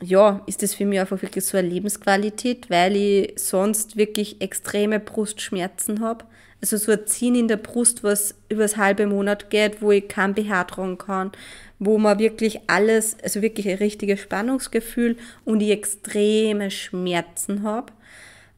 ja, 0.01 0.43
ist 0.47 0.63
das 0.63 0.75
für 0.75 0.85
mich 0.85 0.99
einfach 0.99 1.23
wirklich 1.23 1.45
so 1.45 1.57
eine 1.57 1.69
Lebensqualität, 1.69 2.71
weil 2.71 2.97
ich 2.97 3.33
sonst 3.37 3.97
wirklich 3.97 4.41
extreme 4.41 4.99
Brustschmerzen 4.99 6.01
habe. 6.01 6.25
Also 6.63 6.79
so 6.79 6.93
ein 6.93 7.07
Ziehen 7.07 7.35
in 7.35 7.49
der 7.49 7.57
Brust, 7.59 8.03
was 8.03 8.35
über 8.49 8.63
das 8.63 8.79
halbe 8.79 9.07
Monat 9.07 9.51
geht, 9.51 9.83
wo 9.83 9.91
ich 9.91 10.09
kein 10.09 10.33
BH 10.33 10.65
tragen 10.65 10.97
kann, 10.97 11.33
wo 11.79 11.99
man 11.99 12.19
wirklich 12.19 12.61
alles, 12.69 13.17
also 13.23 13.43
wirklich 13.43 13.69
ein 13.69 13.79
richtiges 13.79 14.21
Spannungsgefühl 14.21 15.17
und 15.45 15.61
ich 15.61 15.71
extreme 15.71 16.71
Schmerzen 16.71 17.65
habe. 17.65 17.93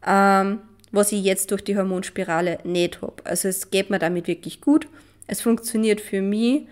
Ähm, 0.06 0.60
was 0.94 1.10
ich 1.10 1.24
jetzt 1.24 1.50
durch 1.50 1.64
die 1.64 1.76
Hormonspirale 1.76 2.58
nicht 2.62 3.02
habe. 3.02 3.24
Also 3.24 3.48
es 3.48 3.70
geht 3.70 3.90
mir 3.90 3.98
damit 3.98 4.28
wirklich 4.28 4.60
gut. 4.60 4.86
Es 5.26 5.40
funktioniert 5.40 6.00
für 6.00 6.22
mich. 6.22 6.68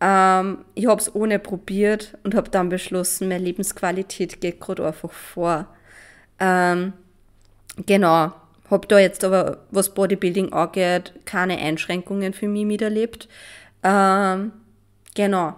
Ähm, 0.00 0.64
ich 0.74 0.86
habe 0.86 1.00
es 1.00 1.14
ohne 1.14 1.38
probiert 1.38 2.16
und 2.22 2.34
habe 2.34 2.50
dann 2.50 2.70
beschlossen, 2.70 3.28
meine 3.28 3.44
Lebensqualität 3.44 4.40
geht 4.40 4.60
gerade 4.60 4.86
einfach 4.86 5.12
vor. 5.12 5.66
Ähm, 6.38 6.94
genau. 7.84 8.32
Habe 8.70 8.86
da 8.86 8.98
jetzt 8.98 9.24
aber, 9.24 9.58
was 9.70 9.94
Bodybuilding 9.94 10.52
angeht, 10.52 11.12
keine 11.24 11.58
Einschränkungen 11.58 12.32
für 12.32 12.48
mich 12.48 12.66
miterlebt. 12.66 13.28
Ähm, 13.82 14.52
genau. 15.14 15.54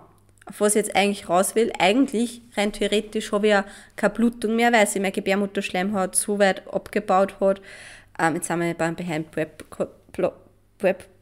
Auf 0.46 0.60
was 0.60 0.74
ich 0.74 0.86
jetzt 0.86 0.96
eigentlich 0.96 1.28
raus 1.28 1.54
will, 1.54 1.72
eigentlich 1.78 2.42
rein 2.56 2.72
theoretisch 2.72 3.30
habe 3.30 3.46
ich 3.46 3.52
ja 3.52 3.64
keine 3.94 4.14
Blutung 4.14 4.56
mehr, 4.56 4.72
weil 4.72 4.86
sich 4.86 5.00
mein 5.00 5.12
Gebärmutterschleimhaut 5.12 6.16
so 6.16 6.38
weit 6.38 6.62
abgebaut 6.72 7.36
hat, 7.40 7.60
ähm, 8.18 8.34
jetzt 8.34 8.48
sind 8.48 8.60
wir 8.60 8.74
beim 8.74 8.96
Behind 8.96 9.28
Web 9.36 9.64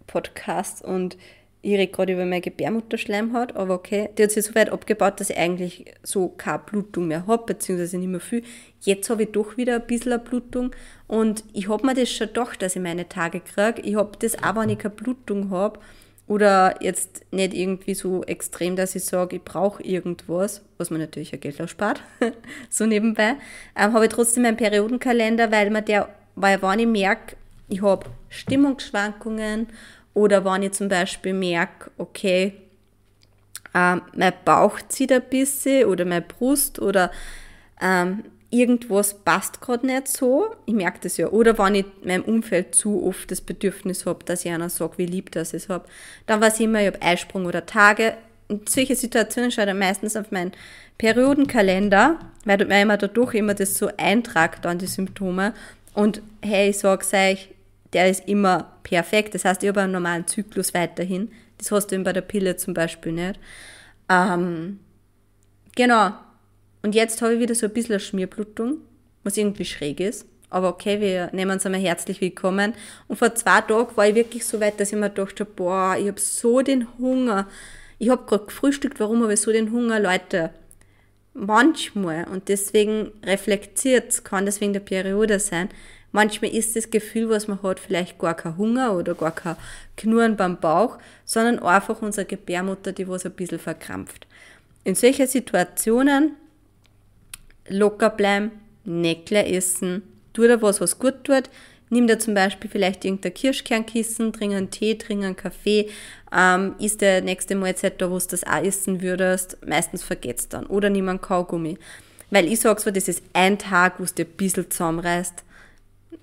Podcast 0.07 0.85
und 0.85 1.16
ich 1.61 1.73
rede 1.73 1.92
gerade 1.92 2.12
über 2.12 2.25
meine 2.25 2.40
Gebärmutterschleimhaut, 2.40 3.57
aber 3.57 3.75
okay, 3.75 4.11
die 4.16 4.23
hat 4.23 4.31
sich 4.31 4.44
so 4.44 4.55
weit 4.55 4.71
abgebaut, 4.71 5.18
dass 5.21 5.31
ich 5.31 5.37
eigentlich 5.37 5.87
so 6.03 6.29
keine 6.29 6.61
Blutung 6.61 7.09
mehr 7.09 7.27
habe, 7.27 7.47
beziehungsweise 7.47 7.99
nicht 7.99 8.09
mehr 8.09 8.21
viel. 8.21 8.42
Jetzt 8.81 9.11
habe 9.11 9.25
ich 9.25 9.33
doch 9.33 9.57
wieder 9.57 9.77
ein 9.77 9.87
bisschen 9.87 10.12
eine 10.12 10.23
Blutung 10.23 10.71
und 11.09 11.42
ich 11.53 11.68
habe 11.68 11.85
mir 11.85 11.94
das 11.94 12.11
schon 12.11 12.29
gedacht, 12.29 12.62
dass 12.62 12.77
ich 12.77 12.83
meine 12.83 13.09
Tage 13.09 13.40
kriege. 13.40 13.83
Ich 13.83 13.97
habe 13.97 14.12
das 14.21 14.42
auch, 14.42 14.57
wenn 14.57 14.71
ich 14.71 14.79
keine 14.79 14.94
Blutung 14.94 15.51
habe 15.51 15.81
oder 16.29 16.77
jetzt 16.81 17.23
nicht 17.33 17.55
irgendwie 17.55 17.94
so 17.94 18.23
extrem, 18.25 18.77
dass 18.77 18.94
ich 18.94 19.05
sage, 19.05 19.37
ich 19.37 19.42
brauche 19.42 19.83
irgendwas, 19.83 20.62
was 20.77 20.90
man 20.90 21.01
natürlich 21.01 21.33
ja 21.33 21.38
Geld 21.38 21.61
ausspart, 21.61 22.03
so 22.71 22.87
nebenbei, 22.87 23.35
ähm, 23.77 23.92
habe 23.92 24.05
ich 24.05 24.12
trotzdem 24.12 24.44
meinen 24.44 24.57
Periodenkalender, 24.57 25.51
weil 25.51 25.71
man 25.71 25.85
der 25.85 26.09
weil 26.40 26.62
wenn 26.62 26.79
ich 26.79 26.87
merke, 26.87 27.37
ich 27.68 27.83
habe 27.83 28.07
Stimmungsschwankungen 28.29 29.66
oder 30.14 30.44
wenn 30.44 30.62
ich 30.62 30.73
zum 30.73 30.88
Beispiel 30.88 31.33
merke, 31.33 31.90
okay, 31.99 32.55
ähm, 33.75 34.03
mein 34.14 34.33
Bauch 34.44 34.81
zieht 34.88 35.12
ein 35.12 35.23
bisschen 35.29 35.87
oder 35.87 36.05
meine 36.05 36.23
Brust 36.23 36.81
oder 36.81 37.11
ähm, 37.81 38.25
irgendwas 38.51 39.14
passt 39.14 39.61
gerade 39.61 39.87
nicht 39.87 40.09
so, 40.09 40.55
ich 40.66 40.75
merke 40.75 41.01
das 41.03 41.16
ja. 41.16 41.29
Oder 41.29 41.59
wenn 41.59 41.75
ich 41.77 41.87
meinem 42.03 42.25
Umfeld 42.25 42.75
zu 42.75 43.07
oft 43.07 43.31
das 43.31 43.40
Bedürfnis 43.40 44.07
habe, 44.07 44.25
dass 44.25 44.44
ich 44.44 44.51
einer 44.51 44.71
sage, 44.71 44.94
wie 44.97 45.07
lieb 45.07 45.33
das 45.33 45.53
ich 45.53 45.68
habe, 45.68 45.87
dann 46.27 46.40
weiß 46.40 46.55
ich 46.55 46.64
immer, 46.64 46.81
ich 46.81 46.87
habe 46.87 47.03
Eisprung 47.03 47.47
oder 47.47 47.66
Tage. 47.66 48.14
In 48.49 48.62
solche 48.66 48.97
Situationen 48.97 49.51
schaue 49.51 49.68
ich 49.68 49.75
meistens 49.75 50.16
auf 50.16 50.31
meinen 50.31 50.53
Periodenkalender, 50.97 52.18
weil 52.44 52.59
man 52.59 52.83
immer 52.83 52.97
dadurch 52.97 53.35
immer 53.35 53.55
das 53.55 53.77
so 53.77 53.90
eintragt, 53.99 54.64
dann 54.64 54.79
die 54.79 54.87
Symptome. 54.87 55.53
Und 55.92 56.23
hey, 56.42 56.71
ich 56.71 56.79
sag's 56.79 57.12
euch, 57.12 57.51
der 57.92 58.11
ist 58.11 58.29
immer 58.29 58.79
perfekt. 58.83 59.35
Das 59.35 59.44
heißt, 59.44 59.62
ich 59.62 59.68
habe 59.68 59.83
einen 59.83 59.92
normalen 59.92 60.27
Zyklus 60.27 60.74
weiterhin. 60.74 61.31
Das 61.59 61.70
hast 61.70 61.88
du 61.88 61.94
eben 61.94 62.05
bei 62.05 62.12
der 62.12 62.20
Pille 62.20 62.57
zum 62.57 62.74
Beispiel 62.74 63.12
nicht. 63.12 63.38
Ähm, 64.09 64.81
genau. 65.74 66.12
Und 66.83 66.94
jetzt 66.94 67.20
habe 67.22 67.35
ich 67.35 67.40
wieder 67.40 67.55
so 67.55 67.66
ein 67.66 67.72
bisschen 67.72 67.94
eine 67.94 68.01
Schmierblutung, 68.01 68.79
was 69.24 69.37
irgendwie 69.37 69.64
schräg 69.64 70.01
ist. 70.01 70.27
Aber 70.51 70.68
okay, 70.68 71.01
wir 71.01 71.29
nehmen 71.33 71.51
uns 71.51 71.66
einmal 71.66 71.81
herzlich 71.81 72.20
willkommen. 72.20 72.74
Und 73.07 73.16
vor 73.16 73.35
zwei 73.35 73.61
Tagen 73.61 73.96
war 73.96 74.07
ich 74.07 74.14
wirklich 74.14 74.46
so 74.46 74.61
weit, 74.61 74.81
dass 74.81 74.92
ich 74.92 74.98
mir 74.98 75.11
dachte, 75.11 75.44
boah, 75.44 75.96
ich 75.98 76.09
habe 76.09 76.20
so 76.20 76.62
den 76.62 76.87
Hunger. 76.98 77.48
Ich 77.98 78.09
habe 78.09 78.24
gerade 78.27 78.46
gefrühstückt, 78.46 79.01
warum 79.01 79.22
habe 79.22 79.35
ich 79.35 79.40
so 79.40 79.53
den 79.53 79.72
Hunger, 79.72 80.01
Leute? 80.01 80.51
Manchmal, 81.35 82.24
und 82.29 82.48
deswegen 82.48 83.12
reflektiert, 83.24 84.24
kann 84.24 84.46
das 84.46 84.61
wegen 84.61 84.72
der 84.72 84.81
Periode 84.81 85.38
sein, 85.38 85.68
manchmal 86.12 86.55
ist 86.55 86.77
das 86.77 86.90
Gefühl, 86.90 87.29
was 87.29 87.49
man 87.49 87.62
hat, 87.62 87.81
vielleicht 87.81 88.18
gar 88.18 88.35
kein 88.35 88.57
Hunger 88.57 88.94
oder 88.94 89.14
gar 89.14 89.33
kein 89.33 89.57
Knurren 89.97 90.37
beim 90.37 90.59
Bauch, 90.59 90.99
sondern 91.25 91.59
einfach 91.59 92.03
unsere 92.03 92.27
Gebärmutter, 92.27 92.92
die 92.92 93.09
was 93.09 93.27
ein 93.27 93.33
bisschen 93.33 93.59
verkrampft. 93.59 94.27
In 94.85 94.94
solchen 94.94 95.27
Situationen 95.27 96.33
locker 97.68 98.11
bleiben, 98.11 98.53
Näckle 98.85 99.44
essen, 99.44 100.03
tu 100.33 100.47
da 100.47 100.61
was, 100.62 100.81
was 100.81 100.99
gut 100.99 101.25
tut. 101.25 101.51
Nimm 101.90 102.07
dir 102.07 102.18
zum 102.18 102.35
Beispiel 102.35 102.71
vielleicht 102.71 103.05
irgendein 103.05 103.33
Kirschkernkissen, 103.33 104.33
trink 104.33 104.55
einen 104.55 104.71
Tee, 104.71 104.97
trink 104.97 105.25
einen 105.25 105.37
Kaffee, 105.37 105.88
ähm, 106.35 106.75
isst 106.79 107.01
der 107.01 107.23
nächste 107.23 107.55
Mahlzeit 107.55 108.01
da, 108.01 108.11
wo 108.11 108.18
du 108.18 108.27
das 108.29 108.44
auch 108.44 108.62
essen 108.62 109.01
würdest. 109.01 109.57
Meistens 109.66 110.03
vergeht's 110.03 110.49
dann. 110.49 110.66
Oder 110.66 110.90
nimm 110.90 111.09
einen 111.09 111.21
Kaugummi. 111.21 111.79
Weil 112.31 112.47
ich 112.47 112.61
sag 112.61 112.81
so, 112.81 112.90
das 112.90 113.09
ist 113.09 113.23
ein 113.33 113.59
Tag, 113.59 113.94
wo 113.99 114.05
du 114.05 114.12
dir 114.12 114.27
ein 114.27 114.37
bisschen 114.37 114.71
zusammenreißt. 114.71 115.44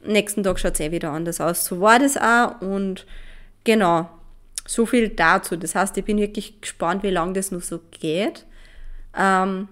Nächsten 0.03 0.43
Tag 0.43 0.59
schaut 0.59 0.73
es 0.73 0.79
eh 0.79 0.91
wieder 0.91 1.11
anders 1.11 1.41
aus. 1.41 1.65
So 1.65 1.81
war 1.81 1.99
das 1.99 2.17
auch 2.17 2.61
und 2.61 3.05
genau, 3.63 4.09
so 4.67 4.85
viel 4.85 5.09
dazu. 5.09 5.55
Das 5.55 5.75
heißt, 5.75 5.97
ich 5.97 6.05
bin 6.05 6.17
wirklich 6.17 6.61
gespannt, 6.61 7.03
wie 7.03 7.09
lange 7.09 7.33
das 7.33 7.51
noch 7.51 7.61
so 7.61 7.79
geht. 7.91 8.45
Ähm, 9.17 9.67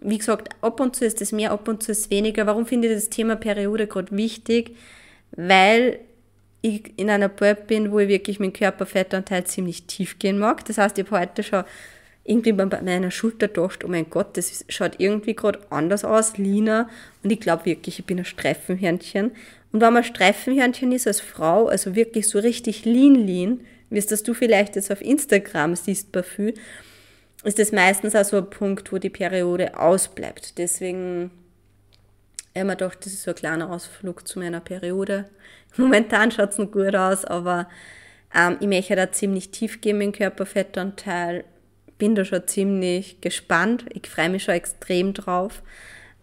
wie 0.00 0.18
gesagt, 0.18 0.50
ab 0.60 0.80
und 0.80 0.96
zu 0.96 1.04
ist 1.04 1.20
es 1.22 1.32
mehr, 1.32 1.52
ab 1.52 1.66
und 1.68 1.82
zu 1.82 1.92
ist 1.92 2.00
es 2.00 2.10
weniger. 2.10 2.46
Warum 2.46 2.66
finde 2.66 2.88
ich 2.88 2.94
das 2.94 3.10
Thema 3.10 3.36
Periode 3.36 3.86
gerade 3.86 4.16
wichtig? 4.16 4.76
Weil 5.32 6.00
ich 6.62 6.92
in 6.96 7.10
einer 7.10 7.28
Prep 7.28 7.66
bin, 7.66 7.92
wo 7.92 7.98
ich 7.98 8.08
wirklich 8.08 8.40
meinen 8.40 8.52
Körperfettanteil 8.52 9.44
ziemlich 9.44 9.86
tief 9.86 10.18
gehen 10.18 10.38
mag. 10.38 10.64
Das 10.64 10.78
heißt, 10.78 10.98
ich 10.98 11.06
habe 11.06 11.20
heute 11.20 11.42
schon 11.42 11.64
irgendwie 12.24 12.52
bei 12.52 12.64
meiner 12.64 13.10
Schulter 13.10 13.48
gedacht, 13.48 13.84
oh 13.84 13.88
mein 13.88 14.08
Gott, 14.08 14.36
das 14.36 14.64
schaut 14.68 14.94
irgendwie 14.98 15.34
gerade 15.34 15.60
anders 15.70 16.04
aus, 16.04 16.38
Lina. 16.38 16.88
Und 17.22 17.30
ich 17.30 17.40
glaube 17.40 17.66
wirklich, 17.66 17.98
ich 17.98 18.06
bin 18.06 18.18
ein 18.18 18.24
Streifenhörnchen. 18.24 19.32
Und 19.72 19.80
wenn 19.80 19.92
man 19.92 20.04
Streifenhörnchen 20.04 20.92
ist 20.92 21.06
als 21.06 21.20
Frau, 21.20 21.66
also 21.66 21.94
wirklich 21.94 22.28
so 22.28 22.38
richtig 22.38 22.84
lean, 22.84 23.14
lean, 23.14 23.60
wie 23.90 23.98
es 23.98 24.06
das 24.06 24.22
du 24.22 24.32
vielleicht 24.32 24.76
jetzt 24.76 24.90
auf 24.90 25.02
Instagram 25.02 25.76
siehst 25.76 26.16
viel, 26.22 26.54
ist 27.44 27.58
das 27.58 27.72
meistens 27.72 28.16
auch 28.16 28.24
so 28.24 28.38
ein 28.38 28.48
Punkt, 28.48 28.90
wo 28.90 28.98
die 28.98 29.10
Periode 29.10 29.78
ausbleibt. 29.78 30.56
Deswegen 30.56 31.30
habe 32.56 32.66
mir 32.66 32.76
gedacht, 32.76 32.98
das 33.04 33.12
ist 33.12 33.24
so 33.24 33.32
ein 33.32 33.36
kleiner 33.36 33.70
Ausflug 33.70 34.26
zu 34.26 34.38
meiner 34.38 34.60
Periode. 34.60 35.28
Momentan 35.76 36.30
schaut 36.30 36.50
es 36.50 36.58
noch 36.58 36.70
gut 36.70 36.94
aus, 36.94 37.24
aber 37.24 37.68
ähm, 38.34 38.56
ich 38.60 38.66
möchte 38.66 38.96
da 38.96 39.10
ziemlich 39.10 39.50
tief 39.50 39.80
gehen 39.80 40.00
im 40.00 40.12
Körperfettanteil. 40.12 41.44
Bin 41.98 42.14
da 42.14 42.24
schon 42.24 42.46
ziemlich 42.46 43.20
gespannt. 43.20 43.84
Ich 43.92 44.08
freue 44.08 44.30
mich 44.30 44.44
schon 44.44 44.54
extrem 44.54 45.14
drauf, 45.14 45.62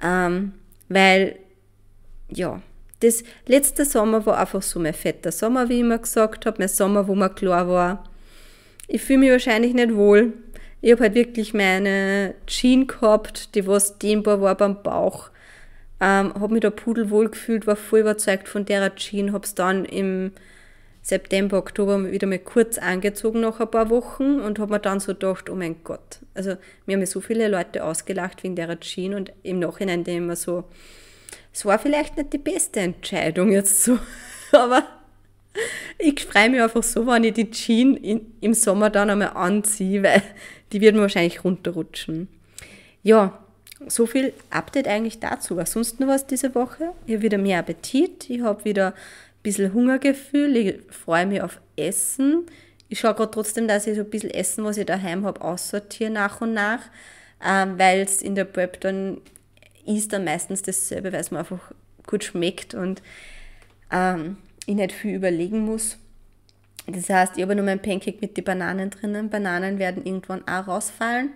ähm, 0.02 0.54
weil, 0.90 1.38
ja, 2.30 2.62
das 3.00 3.24
letzte 3.48 3.86
Sommer 3.86 4.26
war 4.26 4.38
einfach 4.38 4.62
so 4.62 4.80
mein 4.80 4.94
fetter 4.94 5.32
Sommer, 5.32 5.70
wie 5.70 5.76
ich 5.76 5.80
immer 5.80 5.98
gesagt 5.98 6.46
habe. 6.46 6.58
Mein 6.60 6.68
Sommer, 6.68 7.08
wo 7.08 7.16
mir 7.16 7.30
klar 7.30 7.68
war, 7.68 8.04
ich 8.88 9.02
fühle 9.02 9.20
mich 9.20 9.32
wahrscheinlich 9.32 9.74
nicht 9.74 9.96
wohl 9.96 10.34
ich 10.82 10.92
habe 10.92 11.04
halt 11.04 11.16
wirklich 11.16 11.54
meine 11.54 12.34
Jeans 12.48 12.88
gehabt, 12.88 13.54
die 13.56 13.68
was 13.68 14.00
dehnbar 14.00 14.42
war 14.42 14.56
beim 14.56 14.82
Bauch. 14.82 15.30
Ähm, 16.00 16.34
habe 16.34 16.54
mich 16.54 16.62
da 16.62 16.72
pudelwohl 16.72 17.30
gefühlt, 17.30 17.68
war 17.68 17.76
voll 17.76 18.00
überzeugt 18.00 18.48
von 18.50 18.66
der 18.66 18.96
Jeans, 18.96 19.32
habe 19.32 19.46
es 19.46 19.54
dann 19.54 19.86
im 19.86 20.32
September, 21.04 21.58
Oktober 21.58 22.12
wieder 22.12 22.28
mal 22.28 22.40
kurz 22.40 22.78
angezogen 22.78 23.42
nach 23.42 23.60
ein 23.60 23.72
paar 23.72 23.90
Wochen 23.90 24.40
und 24.40 24.60
habe 24.60 24.74
mir 24.74 24.80
dann 24.80 25.00
so 25.00 25.14
gedacht, 25.14 25.50
oh 25.50 25.56
mein 25.56 25.84
Gott. 25.84 26.20
Also 26.36 26.58
mir 26.86 26.96
haben 26.96 27.06
so 27.06 27.22
viele 27.22 27.48
Leute 27.48 27.84
ausgelacht 27.84 28.44
wegen 28.44 28.56
der 28.56 28.80
Jeans 28.80 29.16
und 29.16 29.34
im 29.44 29.60
Nachhinein 29.60 30.04
denke 30.04 30.22
ich 30.22 30.28
mir 30.28 30.36
so, 30.36 30.64
es 31.54 31.66
war 31.66 31.80
vielleicht 31.80 32.18
nicht 32.18 32.34
die 32.34 32.38
beste 32.38 32.82
Entscheidung 32.82 33.52
jetzt 33.52 33.84
so, 33.84 33.98
aber 34.52 34.84
ich 35.98 36.24
freue 36.24 36.50
mich 36.50 36.62
einfach 36.62 36.84
so, 36.84 37.06
wenn 37.08 37.24
ich 37.24 37.34
die 37.34 37.50
Jeans 37.50 38.00
im 38.40 38.54
Sommer 38.54 38.90
dann 38.90 39.10
einmal 39.10 39.30
anziehe, 39.30 40.04
weil 40.04 40.22
die 40.72 40.82
wird 40.82 40.96
mir 40.96 41.02
wahrscheinlich 41.02 41.44
runterrutschen. 41.44 42.28
Ja, 43.04 43.40
so 43.88 44.06
viel 44.06 44.34
Update 44.52 44.88
eigentlich 44.88 45.20
dazu. 45.20 45.58
Was 45.58 45.72
sonst 45.72 46.00
noch 46.00 46.08
was 46.08 46.28
diese 46.28 46.54
Woche? 46.54 46.94
Ich 47.06 47.16
habe 47.16 47.24
wieder 47.24 47.38
mehr 47.38 47.60
Appetit, 47.60 48.30
ich 48.30 48.42
habe 48.42 48.64
wieder 48.64 48.94
bisschen 49.43 49.73
Hungergefühl, 49.73 50.56
ich 50.56 50.82
freue 50.93 51.25
mich 51.25 51.41
auf 51.41 51.60
Essen. 51.75 52.45
Ich 52.89 52.99
schaue 52.99 53.15
gerade 53.15 53.32
trotzdem, 53.32 53.67
dass 53.67 53.88
ich 53.88 53.95
so 53.95 54.01
ein 54.01 54.10
bisschen 54.10 54.32
Essen, 54.32 54.63
was 54.63 54.77
ich 54.77 54.86
daheim 54.86 55.25
habe, 55.25 55.41
aussortiere 55.41 56.12
nach 56.12 56.41
und 56.41 56.54
nach, 56.54 56.82
ähm, 57.43 57.80
weil 57.80 58.01
es 58.01 58.21
in 58.21 58.36
der 58.36 58.45
Prep 58.45 58.80
dann 58.82 59.21
ist 59.86 60.13
dann 60.13 60.25
meistens 60.25 60.62
dasselbe, 60.62 61.12
weil 61.12 61.21
es 61.21 61.32
mir 61.32 61.39
einfach 61.39 61.71
gut 62.06 62.23
schmeckt 62.23 62.73
und 62.73 63.01
ähm, 63.91 64.38
ich 64.65 64.75
nicht 64.75 64.91
viel 64.91 65.15
überlegen 65.15 65.62
muss. 65.62 65.97
Das 66.88 67.10
heißt, 67.10 67.38
ich 67.38 67.43
habe 67.43 67.56
nur 67.56 67.65
mein 67.65 67.82
Pancake 67.82 68.17
mit 68.21 68.38
den 68.38 68.43
Bananen 68.43 68.89
drinnen. 68.89 69.30
Bananen 69.30 69.80
werden 69.80 70.06
irgendwann 70.06 70.47
auch 70.47 70.67
rausfallen. 70.67 71.32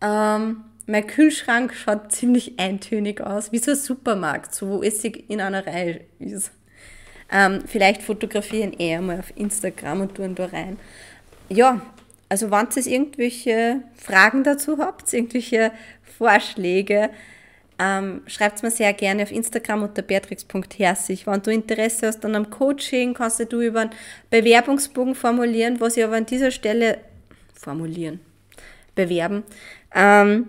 Ähm, 0.00 0.64
mein 0.86 1.06
Kühlschrank 1.06 1.74
schaut 1.74 2.12
ziemlich 2.12 2.58
eintönig 2.58 3.20
aus, 3.20 3.52
wie 3.52 3.58
so 3.58 3.70
ein 3.70 3.76
Supermarkt, 3.76 4.54
so 4.54 4.68
wo 4.68 4.82
Essig 4.82 5.30
in 5.30 5.40
einer 5.40 5.66
Reihe 5.66 6.00
ist. 6.18 6.52
Ähm, 7.34 7.64
vielleicht 7.66 8.02
fotografieren 8.02 8.72
eher 8.72 9.02
mal 9.02 9.18
auf 9.18 9.32
Instagram 9.36 10.02
und 10.02 10.14
tun 10.14 10.36
da 10.36 10.46
rein. 10.46 10.78
Ja, 11.48 11.82
also 12.28 12.50
wenn 12.50 12.68
ihr 12.76 12.86
irgendwelche 12.86 13.82
Fragen 13.96 14.44
dazu 14.44 14.78
habt, 14.78 15.12
irgendwelche 15.12 15.72
Vorschläge, 16.16 17.10
ähm, 17.78 18.22
Schreibt 18.26 18.56
es 18.56 18.62
mir 18.62 18.70
sehr 18.70 18.92
gerne 18.92 19.24
auf 19.24 19.32
Instagram 19.32 19.82
unter 19.82 20.02
beatrix.herzig. 20.02 21.26
Wenn 21.26 21.42
du 21.42 21.50
Interesse 21.50 22.06
hast 22.06 22.24
an 22.24 22.36
einem 22.36 22.50
Coaching, 22.50 23.14
kannst 23.14 23.40
du 23.52 23.60
über 23.60 23.80
einen 23.80 23.90
Bewerbungsbogen 24.30 25.14
formulieren, 25.14 25.80
was 25.80 25.96
ich 25.96 26.04
aber 26.04 26.16
an 26.16 26.26
dieser 26.26 26.52
Stelle 26.52 26.98
formulieren, 27.52 28.20
bewerben. 28.94 29.42
Ähm, 29.92 30.48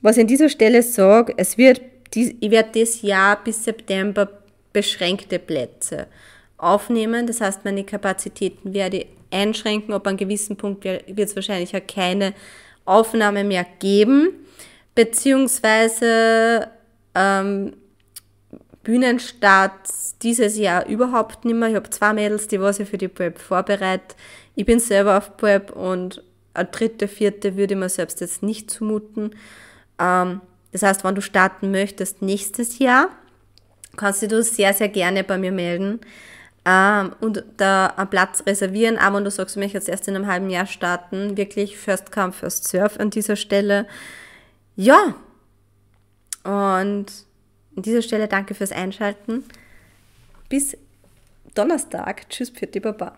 was 0.00 0.16
ich 0.16 0.22
an 0.22 0.26
dieser 0.26 0.48
Stelle 0.48 0.82
sage, 0.82 1.34
es 1.36 1.58
wird, 1.58 1.82
ich 2.14 2.50
werde 2.50 2.70
dieses 2.72 3.02
Jahr 3.02 3.42
bis 3.44 3.64
September 3.64 4.37
beschränkte 4.78 5.38
Plätze 5.38 6.06
aufnehmen. 6.56 7.26
Das 7.26 7.40
heißt, 7.40 7.64
meine 7.64 7.84
Kapazitäten 7.84 8.74
werde 8.74 8.98
ich 8.98 9.06
einschränken. 9.30 9.92
Ab 9.92 10.06
einem 10.06 10.16
gewissen 10.16 10.56
Punkt 10.56 10.84
wird 10.84 11.18
es 11.18 11.36
wahrscheinlich 11.36 11.76
auch 11.76 11.86
keine 11.86 12.34
Aufnahme 12.84 13.44
mehr 13.44 13.66
geben 13.78 14.30
beziehungsweise 14.98 16.66
ähm, 17.14 17.72
Bühnenstart 18.82 19.72
dieses 20.22 20.56
Jahr 20.58 20.86
überhaupt 20.86 21.44
nicht 21.44 21.54
mehr. 21.54 21.68
Ich 21.68 21.76
habe 21.76 21.88
zwei 21.90 22.12
Mädels, 22.12 22.48
die 22.48 22.60
was 22.60 22.80
ich 22.80 22.88
für 22.88 22.98
die 22.98 23.06
Prep 23.06 23.38
vorbereitet. 23.38 24.16
Ich 24.56 24.66
bin 24.66 24.80
selber 24.80 25.18
auf 25.18 25.36
Prep 25.36 25.70
und 25.70 26.24
eine 26.52 26.66
dritte, 26.66 27.06
vierte 27.06 27.56
würde 27.56 27.74
ich 27.74 27.78
mir 27.80 27.88
selbst 27.88 28.20
jetzt 28.20 28.42
nicht 28.42 28.72
zumuten. 28.72 29.36
Ähm, 30.00 30.40
das 30.72 30.82
heißt, 30.82 31.04
wenn 31.04 31.14
du 31.14 31.22
starten 31.22 31.70
möchtest 31.70 32.20
nächstes 32.20 32.80
Jahr, 32.80 33.10
kannst 33.98 34.22
du 34.22 34.42
sehr, 34.42 34.72
sehr 34.72 34.88
gerne 34.88 35.24
bei 35.24 35.36
mir 35.36 35.52
melden 35.52 36.00
ähm, 36.64 37.14
und 37.20 37.44
da 37.56 37.86
einen 37.88 38.10
Platz 38.10 38.42
reservieren. 38.46 38.98
Aber 38.98 39.16
wenn 39.16 39.24
du 39.24 39.30
sagst, 39.30 39.56
ich 39.56 39.60
möchte 39.60 39.78
jetzt 39.78 39.88
erst 39.88 40.08
in 40.08 40.16
einem 40.16 40.26
halben 40.26 40.50
Jahr 40.50 40.66
starten, 40.66 41.36
wirklich 41.36 41.76
First 41.76 42.12
Come, 42.12 42.32
First 42.32 42.68
Serve 42.68 42.98
an 43.00 43.10
dieser 43.10 43.36
Stelle. 43.36 43.86
Ja, 44.76 45.14
und 46.44 47.06
an 47.76 47.82
dieser 47.82 48.02
Stelle 48.02 48.28
danke 48.28 48.54
fürs 48.54 48.72
Einschalten. 48.72 49.44
Bis 50.48 50.76
Donnerstag. 51.54 52.28
Tschüss, 52.28 52.50
Pfiat 52.50 52.80
Baba. 52.80 53.16